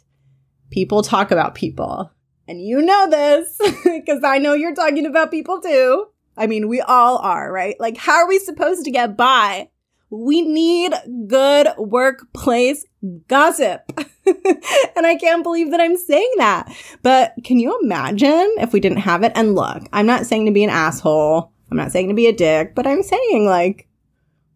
[0.70, 2.12] people talk about people.
[2.48, 6.08] And you know this because I know you're talking about people too.
[6.38, 7.76] I mean, we all are, right?
[7.80, 9.70] Like, how are we supposed to get by
[10.12, 10.94] we need
[11.28, 12.86] good workplace
[13.28, 13.82] gossip.
[14.26, 16.72] and I can't believe that I'm saying that.
[17.02, 19.32] But can you imagine if we didn't have it?
[19.36, 21.51] And look, I'm not saying to be an asshole.
[21.72, 23.88] I'm not saying to be a dick, but I'm saying like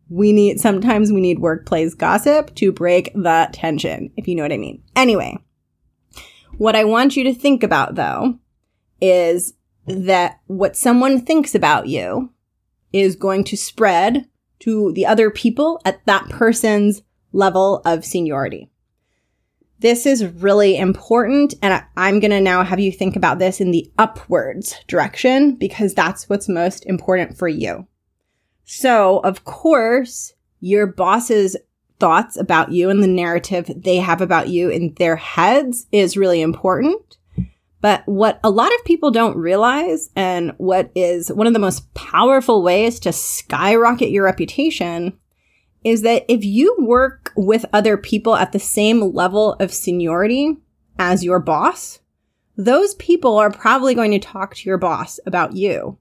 [0.09, 4.51] we need, sometimes we need workplace gossip to break the tension, if you know what
[4.51, 4.83] I mean.
[4.95, 5.37] Anyway,
[6.57, 8.37] what I want you to think about though
[9.01, 9.53] is
[9.87, 12.31] that what someone thinks about you
[12.91, 14.27] is going to spread
[14.59, 17.01] to the other people at that person's
[17.33, 18.69] level of seniority.
[19.79, 21.53] This is really important.
[21.61, 25.93] And I'm going to now have you think about this in the upwards direction because
[25.93, 27.87] that's what's most important for you.
[28.63, 31.55] So, of course, your boss's
[31.99, 36.41] thoughts about you and the narrative they have about you in their heads is really
[36.41, 37.17] important.
[37.81, 41.93] But what a lot of people don't realize and what is one of the most
[41.93, 45.19] powerful ways to skyrocket your reputation
[45.85, 50.57] is that if you work with other people at the same level of seniority
[50.97, 51.99] as your boss,
[52.57, 55.99] those people are probably going to talk to your boss about you.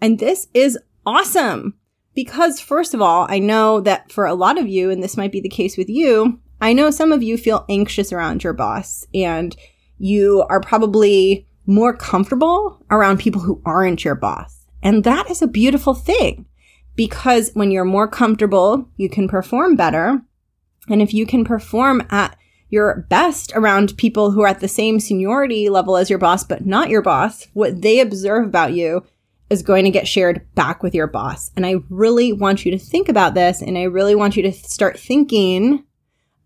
[0.00, 1.74] And this is awesome
[2.14, 5.32] because first of all, I know that for a lot of you, and this might
[5.32, 9.06] be the case with you, I know some of you feel anxious around your boss
[9.14, 9.56] and
[9.98, 14.66] you are probably more comfortable around people who aren't your boss.
[14.82, 16.44] And that is a beautiful thing
[16.96, 20.22] because when you're more comfortable, you can perform better.
[20.88, 22.36] And if you can perform at
[22.68, 26.66] your best around people who are at the same seniority level as your boss, but
[26.66, 29.04] not your boss, what they observe about you
[29.50, 31.50] is going to get shared back with your boss.
[31.54, 33.60] And I really want you to think about this.
[33.60, 35.84] And I really want you to start thinking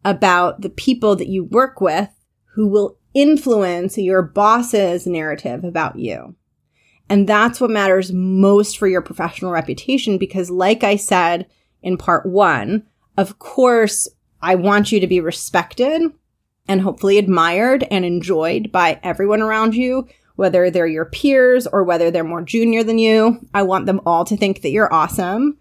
[0.04, 2.10] about the people that you work with
[2.54, 6.34] who will influence your boss's narrative about you.
[7.08, 11.46] And that's what matters most for your professional reputation because, like I said
[11.82, 12.84] in part one,
[13.16, 14.08] of course,
[14.42, 16.02] I want you to be respected
[16.68, 22.10] and hopefully admired and enjoyed by everyone around you, whether they're your peers or whether
[22.10, 23.40] they're more junior than you.
[23.54, 25.58] I want them all to think that you're awesome.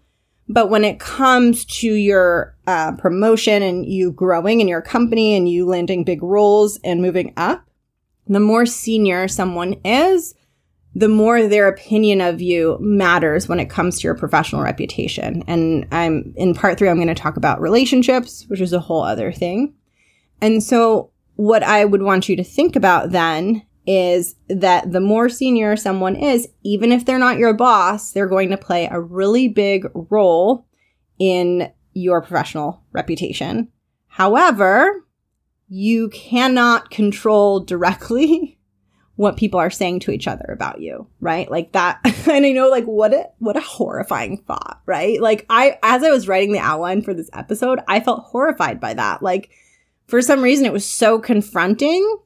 [0.48, 5.48] But when it comes to your uh, promotion and you growing in your company and
[5.48, 7.68] you landing big roles and moving up,
[8.28, 10.34] the more senior someone is,
[10.96, 15.44] the more their opinion of you matters when it comes to your professional reputation.
[15.46, 19.02] And I'm in part three, I'm going to talk about relationships, which is a whole
[19.02, 19.74] other thing.
[20.40, 25.28] And so what I would want you to think about then is that the more
[25.28, 29.48] senior someone is, even if they're not your boss, they're going to play a really
[29.48, 30.66] big role
[31.18, 33.68] in your professional reputation.
[34.06, 35.04] However,
[35.68, 38.55] you cannot control directly
[39.16, 41.50] what people are saying to each other about you, right?
[41.50, 42.00] Like that.
[42.26, 45.20] And I know like what a, what a horrifying thought, right?
[45.22, 48.94] Like I, as I was writing the outline for this episode, I felt horrified by
[48.94, 49.22] that.
[49.22, 49.50] Like
[50.06, 52.18] for some reason, it was so confronting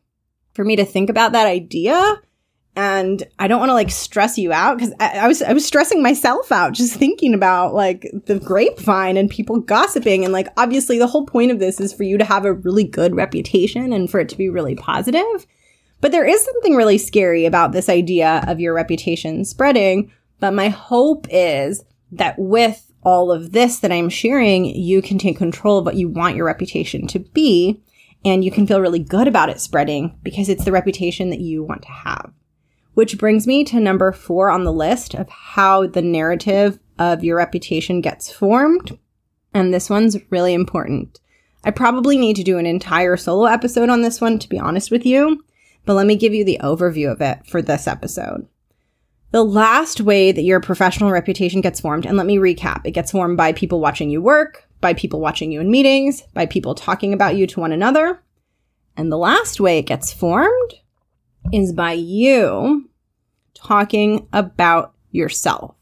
[0.54, 2.20] for me to think about that idea.
[2.76, 5.66] And I don't want to like stress you out because I, I, was I was
[5.66, 10.98] stressing myself out just thinking about like the grapevine and people gossiping and like obviously
[10.98, 14.10] the whole point of this is for you to have a really good reputation and
[14.10, 15.46] for it to be really positive.
[16.00, 20.12] But there is something really scary about this idea of your reputation spreading.
[20.38, 25.36] But my hope is that with all of this that I'm sharing, you can take
[25.36, 27.82] control of what you want your reputation to be.
[28.24, 31.62] And you can feel really good about it spreading because it's the reputation that you
[31.62, 32.32] want to have.
[32.94, 37.36] Which brings me to number four on the list of how the narrative of your
[37.36, 38.98] reputation gets formed.
[39.54, 41.18] And this one's really important.
[41.64, 44.90] I probably need to do an entire solo episode on this one, to be honest
[44.90, 45.42] with you,
[45.90, 48.46] but let me give you the overview of it for this episode.
[49.32, 53.10] The last way that your professional reputation gets formed, and let me recap it gets
[53.10, 57.12] formed by people watching you work, by people watching you in meetings, by people talking
[57.12, 58.22] about you to one another.
[58.96, 60.74] And the last way it gets formed
[61.52, 62.88] is by you
[63.54, 65.74] talking about yourself.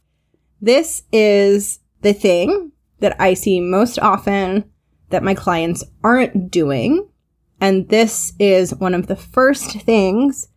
[0.62, 4.72] This is the thing that I see most often
[5.10, 7.06] that my clients aren't doing.
[7.60, 10.48] And this is one of the first things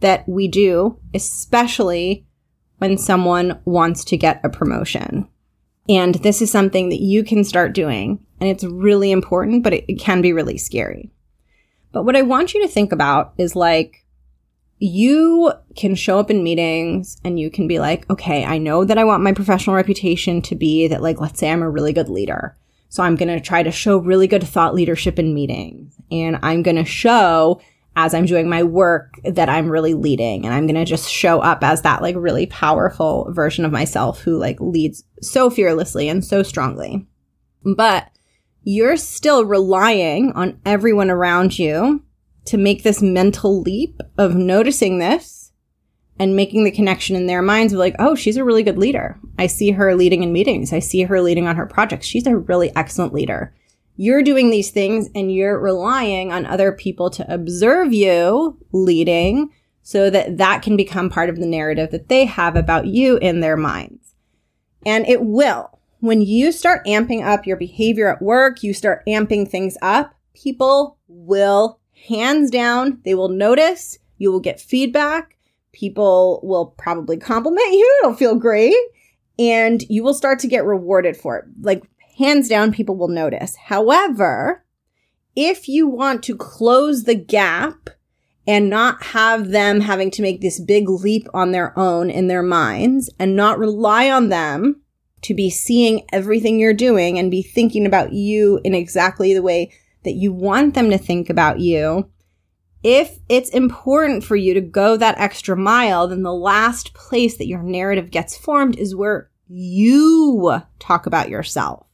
[0.00, 2.26] that we do, especially
[2.78, 5.28] when someone wants to get a promotion.
[5.88, 8.24] And this is something that you can start doing.
[8.40, 11.10] And it's really important, but it, it can be really scary.
[11.92, 14.04] But what I want you to think about is like,
[14.78, 18.96] you can show up in meetings and you can be like, okay, I know that
[18.96, 22.08] I want my professional reputation to be that, like, let's say I'm a really good
[22.08, 22.56] leader.
[22.90, 25.96] So I'm going to try to show really good thought leadership in meetings.
[26.10, 27.60] And I'm going to show
[27.96, 31.40] as I'm doing my work that I'm really leading and I'm going to just show
[31.40, 36.24] up as that like really powerful version of myself who like leads so fearlessly and
[36.24, 37.06] so strongly.
[37.76, 38.10] But
[38.62, 42.04] you're still relying on everyone around you
[42.46, 45.39] to make this mental leap of noticing this
[46.20, 49.18] and making the connection in their minds of like, oh, she's a really good leader.
[49.40, 50.72] I see her leading in meetings.
[50.72, 52.06] I see her leading on her projects.
[52.06, 53.52] She's a really excellent leader
[54.00, 59.50] you're doing these things and you're relying on other people to observe you leading
[59.82, 63.40] so that that can become part of the narrative that they have about you in
[63.40, 64.14] their minds.
[64.86, 65.78] And it will.
[65.98, 70.96] When you start amping up your behavior at work, you start amping things up, people
[71.06, 75.36] will hands down, they will notice, you will get feedback,
[75.72, 78.76] people will probably compliment you, it'll feel great,
[79.38, 81.44] and you will start to get rewarded for it.
[81.60, 81.84] Like
[82.18, 83.56] hands down, people will notice.
[83.56, 84.64] However,
[85.36, 87.90] if you want to close the gap
[88.46, 92.42] and not have them having to make this big leap on their own in their
[92.42, 94.80] minds and not rely on them
[95.22, 99.70] to be seeing everything you're doing and be thinking about you in exactly the way
[100.04, 102.10] that you want them to think about you.
[102.82, 107.46] If it's important for you to go that extra mile, then the last place that
[107.46, 111.86] your narrative gets formed is where you talk about yourself.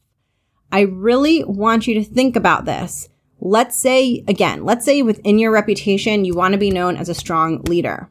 [0.70, 3.08] I really want you to think about this.
[3.40, 7.14] Let's say, again, let's say within your reputation, you want to be known as a
[7.14, 8.10] strong leader.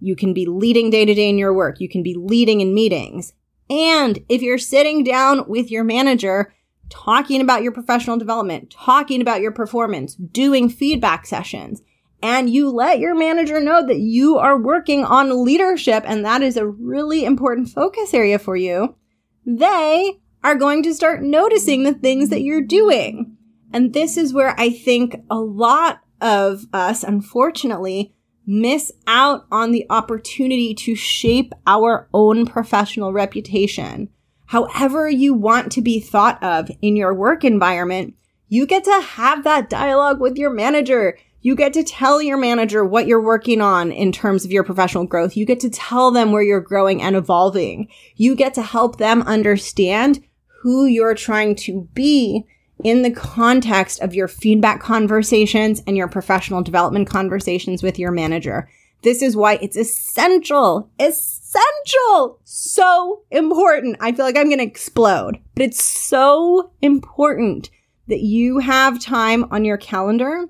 [0.00, 1.80] You can be leading day to day in your work.
[1.80, 3.32] You can be leading in meetings.
[3.70, 6.52] And if you're sitting down with your manager,
[6.90, 11.80] talking about your professional development, talking about your performance, doing feedback sessions,
[12.24, 16.56] and you let your manager know that you are working on leadership and that is
[16.56, 18.96] a really important focus area for you,
[19.44, 23.36] they are going to start noticing the things that you're doing.
[23.74, 28.14] And this is where I think a lot of us, unfortunately,
[28.46, 34.08] miss out on the opportunity to shape our own professional reputation.
[34.46, 38.14] However you want to be thought of in your work environment,
[38.48, 41.18] you get to have that dialogue with your manager.
[41.44, 45.04] You get to tell your manager what you're working on in terms of your professional
[45.04, 45.36] growth.
[45.36, 47.88] You get to tell them where you're growing and evolving.
[48.16, 50.24] You get to help them understand
[50.62, 52.46] who you're trying to be
[52.82, 58.70] in the context of your feedback conversations and your professional development conversations with your manager.
[59.02, 63.98] This is why it's essential, essential, so important.
[64.00, 67.68] I feel like I'm going to explode, but it's so important
[68.08, 70.48] that you have time on your calendar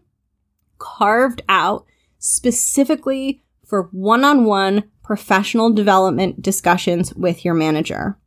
[0.78, 1.86] carved out
[2.18, 8.18] specifically for one on one professional development discussions with your manager.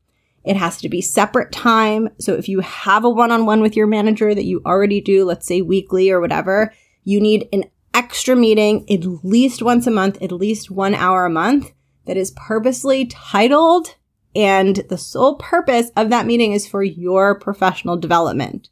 [0.43, 2.09] It has to be separate time.
[2.19, 5.25] So if you have a one on one with your manager that you already do,
[5.25, 6.73] let's say weekly or whatever,
[7.03, 11.29] you need an extra meeting at least once a month, at least one hour a
[11.29, 11.73] month
[12.05, 13.95] that is purposely titled.
[14.35, 18.69] And the sole purpose of that meeting is for your professional development.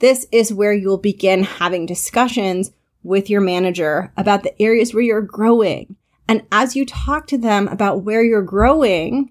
[0.00, 2.70] This is where you'll begin having discussions
[3.02, 5.96] with your manager about the areas where you're growing.
[6.26, 9.30] And as you talk to them about where you're growing,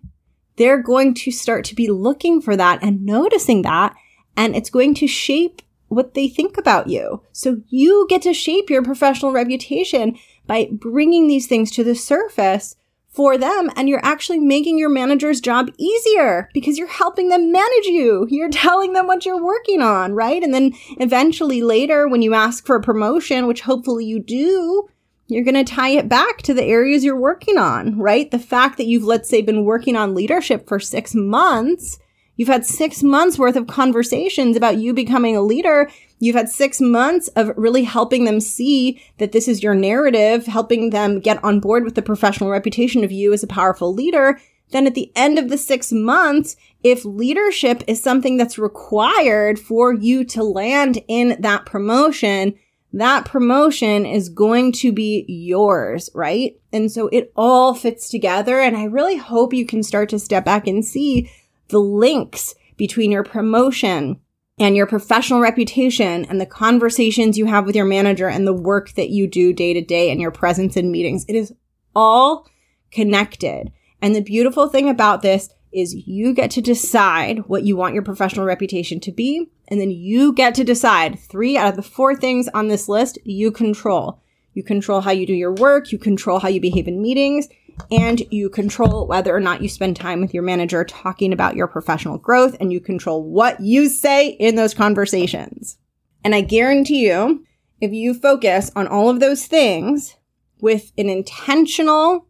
[0.56, 3.96] they're going to start to be looking for that and noticing that.
[4.36, 7.22] And it's going to shape what they think about you.
[7.32, 12.76] So you get to shape your professional reputation by bringing these things to the surface
[13.18, 17.86] for them and you're actually making your manager's job easier because you're helping them manage
[17.86, 18.28] you.
[18.30, 20.44] You're telling them what you're working on, right?
[20.44, 24.88] And then eventually later when you ask for a promotion, which hopefully you do,
[25.26, 28.30] you're going to tie it back to the areas you're working on, right?
[28.30, 31.98] The fact that you've, let's say, been working on leadership for six months,
[32.38, 35.92] you've had six months worth of conversations about you becoming a leader.
[36.20, 40.92] You've had six months of really helping them see that this is your narrative, helping
[40.92, 44.40] them get on board with the professional reputation of you as a powerful leader.
[44.72, 49.94] Then at the end of the six months, if leadership is something that's required for
[49.94, 52.56] you to land in that promotion,
[52.94, 56.60] that promotion is going to be yours, right?
[56.74, 58.60] And so it all fits together.
[58.60, 61.30] And I really hope you can start to step back and see
[61.70, 64.20] the links between your promotion
[64.60, 68.92] and your professional reputation and the conversations you have with your manager and the work
[68.94, 71.26] that you do day to day and your presence in meetings.
[71.28, 71.54] It is
[71.96, 72.48] all
[72.92, 73.72] connected.
[74.02, 78.04] And the beautiful thing about this is you get to decide what you want your
[78.04, 79.52] professional reputation to be.
[79.68, 83.20] And then you get to decide three out of the four things on this list
[83.26, 84.22] you control.
[84.54, 85.92] You control how you do your work.
[85.92, 87.48] You control how you behave in meetings
[87.92, 91.68] and you control whether or not you spend time with your manager talking about your
[91.68, 95.78] professional growth and you control what you say in those conversations.
[96.24, 97.46] And I guarantee you,
[97.80, 100.16] if you focus on all of those things
[100.60, 102.28] with an intentional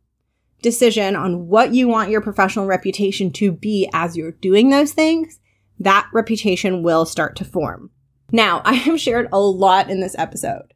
[0.61, 5.39] decision on what you want your professional reputation to be as you're doing those things,
[5.79, 7.89] that reputation will start to form.
[8.31, 10.73] Now, I have shared a lot in this episode.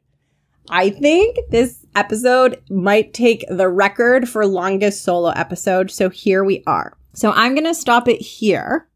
[0.70, 5.90] I think this episode might take the record for longest solo episode.
[5.90, 6.96] So here we are.
[7.14, 8.88] So I'm going to stop it here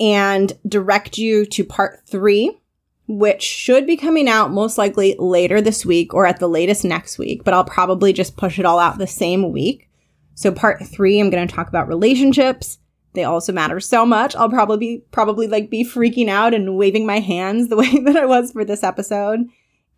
[0.00, 2.58] and direct you to part three,
[3.06, 7.18] which should be coming out most likely later this week or at the latest next
[7.18, 9.88] week, but I'll probably just push it all out the same week.
[10.34, 12.78] So part three, I'm going to talk about relationships.
[13.14, 14.36] They also matter so much.
[14.36, 18.16] I'll probably be, probably like be freaking out and waving my hands the way that
[18.16, 19.40] I was for this episode.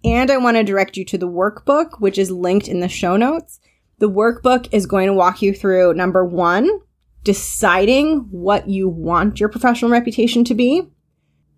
[0.04, 3.16] And I want to direct you to the workbook, which is linked in the show
[3.16, 3.60] notes.
[3.98, 6.68] The workbook is going to walk you through number one,
[7.22, 10.88] deciding what you want your professional reputation to be.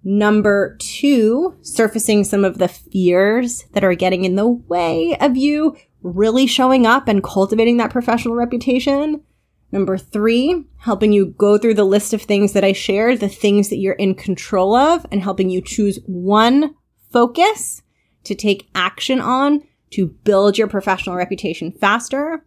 [0.05, 5.77] Number two, surfacing some of the fears that are getting in the way of you
[6.03, 9.23] really showing up and cultivating that professional reputation.
[9.71, 13.69] Number three, helping you go through the list of things that I shared, the things
[13.69, 16.75] that you're in control of, and helping you choose one
[17.13, 17.83] focus
[18.25, 22.45] to take action on to build your professional reputation faster.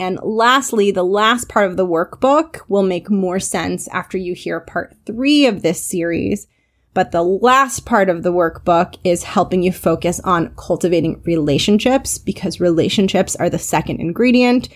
[0.00, 4.60] And lastly, the last part of the workbook will make more sense after you hear
[4.60, 6.46] part three of this series
[6.98, 12.58] but the last part of the workbook is helping you focus on cultivating relationships because
[12.58, 14.68] relationships are the second ingredient.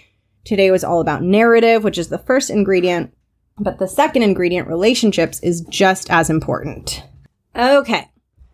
[0.44, 3.12] Today was all about narrative, which is the first ingredient,
[3.58, 7.02] but the second ingredient, relationships, is just as important.
[7.56, 8.08] Okay.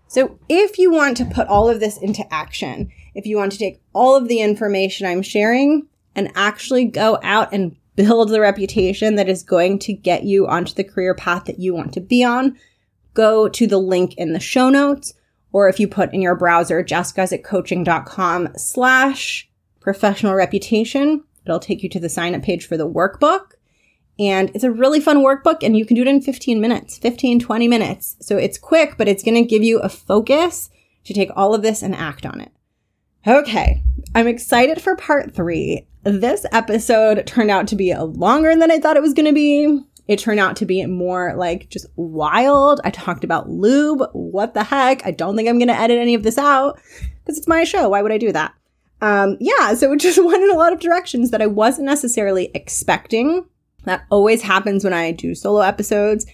[0.09, 3.59] So if you want to put all of this into action, if you want to
[3.59, 9.17] take all of the information I'm sharing and actually go out and build the reputation
[9.17, 12.25] that is going to get you onto the career path that you want to be
[12.25, 12.57] on,
[13.15, 15.13] go to the link in the show notes,
[15.53, 19.51] or if you put in your browser jessguzikcoaching.com slash
[19.81, 23.53] professional reputation, it'll take you to the sign up page for the workbook.
[24.19, 27.39] And it's a really fun workbook and you can do it in 15 minutes, 15,
[27.39, 28.17] 20 minutes.
[28.21, 30.71] So it's quick, but it's going to give you a focus
[31.05, 32.53] to take all of this and act on it.
[33.27, 33.83] Okay.
[34.15, 35.87] I'm excited for part three.
[36.03, 39.81] This episode turned out to be longer than I thought it was going to be.
[40.09, 42.81] It turned out to be more like just wild.
[42.83, 44.03] I talked about lube.
[44.13, 45.05] What the heck?
[45.07, 46.81] I don't think I'm going to edit any of this out
[47.19, 47.91] because it's my show.
[47.91, 48.55] Why would I do that?
[49.01, 52.51] Um, yeah, so it just went in a lot of directions that I wasn't necessarily
[52.55, 53.45] expecting.
[53.89, 56.27] That always happens when I do solo episodes.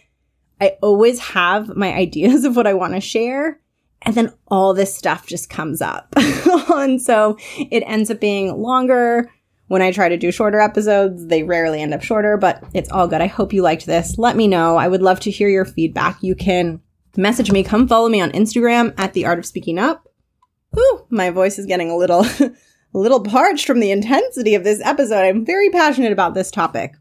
[0.61, 3.61] I always have my ideas of what I want to share.
[4.03, 6.13] And then all this stuff just comes up.
[6.17, 9.31] and so it ends up being longer,
[9.69, 13.09] when I try to do shorter episodes, they rarely end up shorter, but it's all
[13.09, 13.23] good.
[13.23, 14.19] I hope you liked this.
[14.19, 14.77] Let me know.
[14.77, 16.23] I would love to hear your feedback.
[16.23, 16.81] You can
[17.17, 17.63] message me.
[17.63, 20.07] Come follow me on Instagram at the art of speaking up.
[20.79, 22.53] Ooh, my voice is getting a little, a
[22.93, 25.23] little parched from the intensity of this episode.
[25.23, 26.95] I'm very passionate about this topic,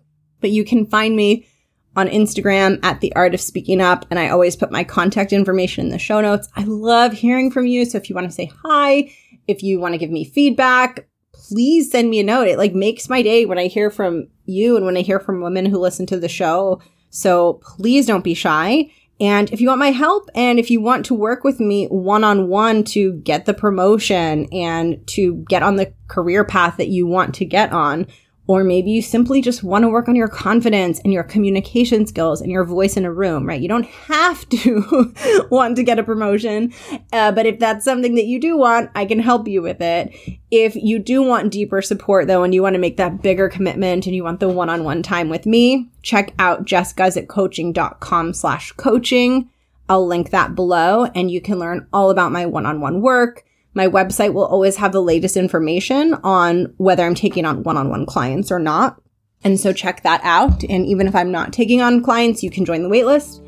[0.43, 1.47] but you can find me
[1.95, 4.05] on Instagram at the art of speaking up.
[4.09, 6.49] And I always put my contact information in the show notes.
[6.55, 7.85] I love hearing from you.
[7.85, 9.09] So if you want to say hi,
[9.47, 12.47] if you want to give me feedback, please send me a note.
[12.47, 15.41] It like makes my day when I hear from you and when I hear from
[15.41, 16.81] women who listen to the show.
[17.09, 18.91] So please don't be shy.
[19.21, 22.25] And if you want my help and if you want to work with me one
[22.25, 27.07] on one to get the promotion and to get on the career path that you
[27.07, 28.07] want to get on,
[28.45, 32.41] or maybe you simply just want to work on your confidence and your communication skills
[32.41, 33.61] and your voice in a room, right?
[33.61, 35.13] You don't have to
[35.49, 36.73] want to get a promotion.
[37.13, 40.13] Uh, but if that's something that you do want, I can help you with it.
[40.51, 44.05] If you do want deeper support though, and you want to make that bigger commitment
[44.05, 49.49] and you want the one-on-one time with me, check out jessguzikcoaching.com slash coaching.
[49.87, 54.33] I'll link that below and you can learn all about my one-on-one work my website
[54.33, 58.51] will always have the latest information on whether I'm taking on one on one clients
[58.51, 59.01] or not.
[59.43, 60.63] And so check that out.
[60.63, 63.39] And even if I'm not taking on clients, you can join the waitlist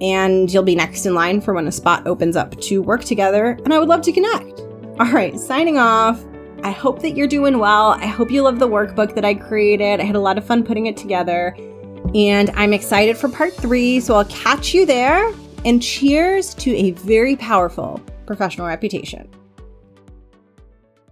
[0.00, 3.58] and you'll be next in line for when a spot opens up to work together.
[3.64, 4.60] And I would love to connect.
[5.00, 6.24] All right, signing off.
[6.62, 7.92] I hope that you're doing well.
[7.92, 9.98] I hope you love the workbook that I created.
[9.98, 11.56] I had a lot of fun putting it together.
[12.14, 14.00] And I'm excited for part three.
[14.00, 15.32] So I'll catch you there.
[15.64, 19.28] And cheers to a very powerful professional reputation.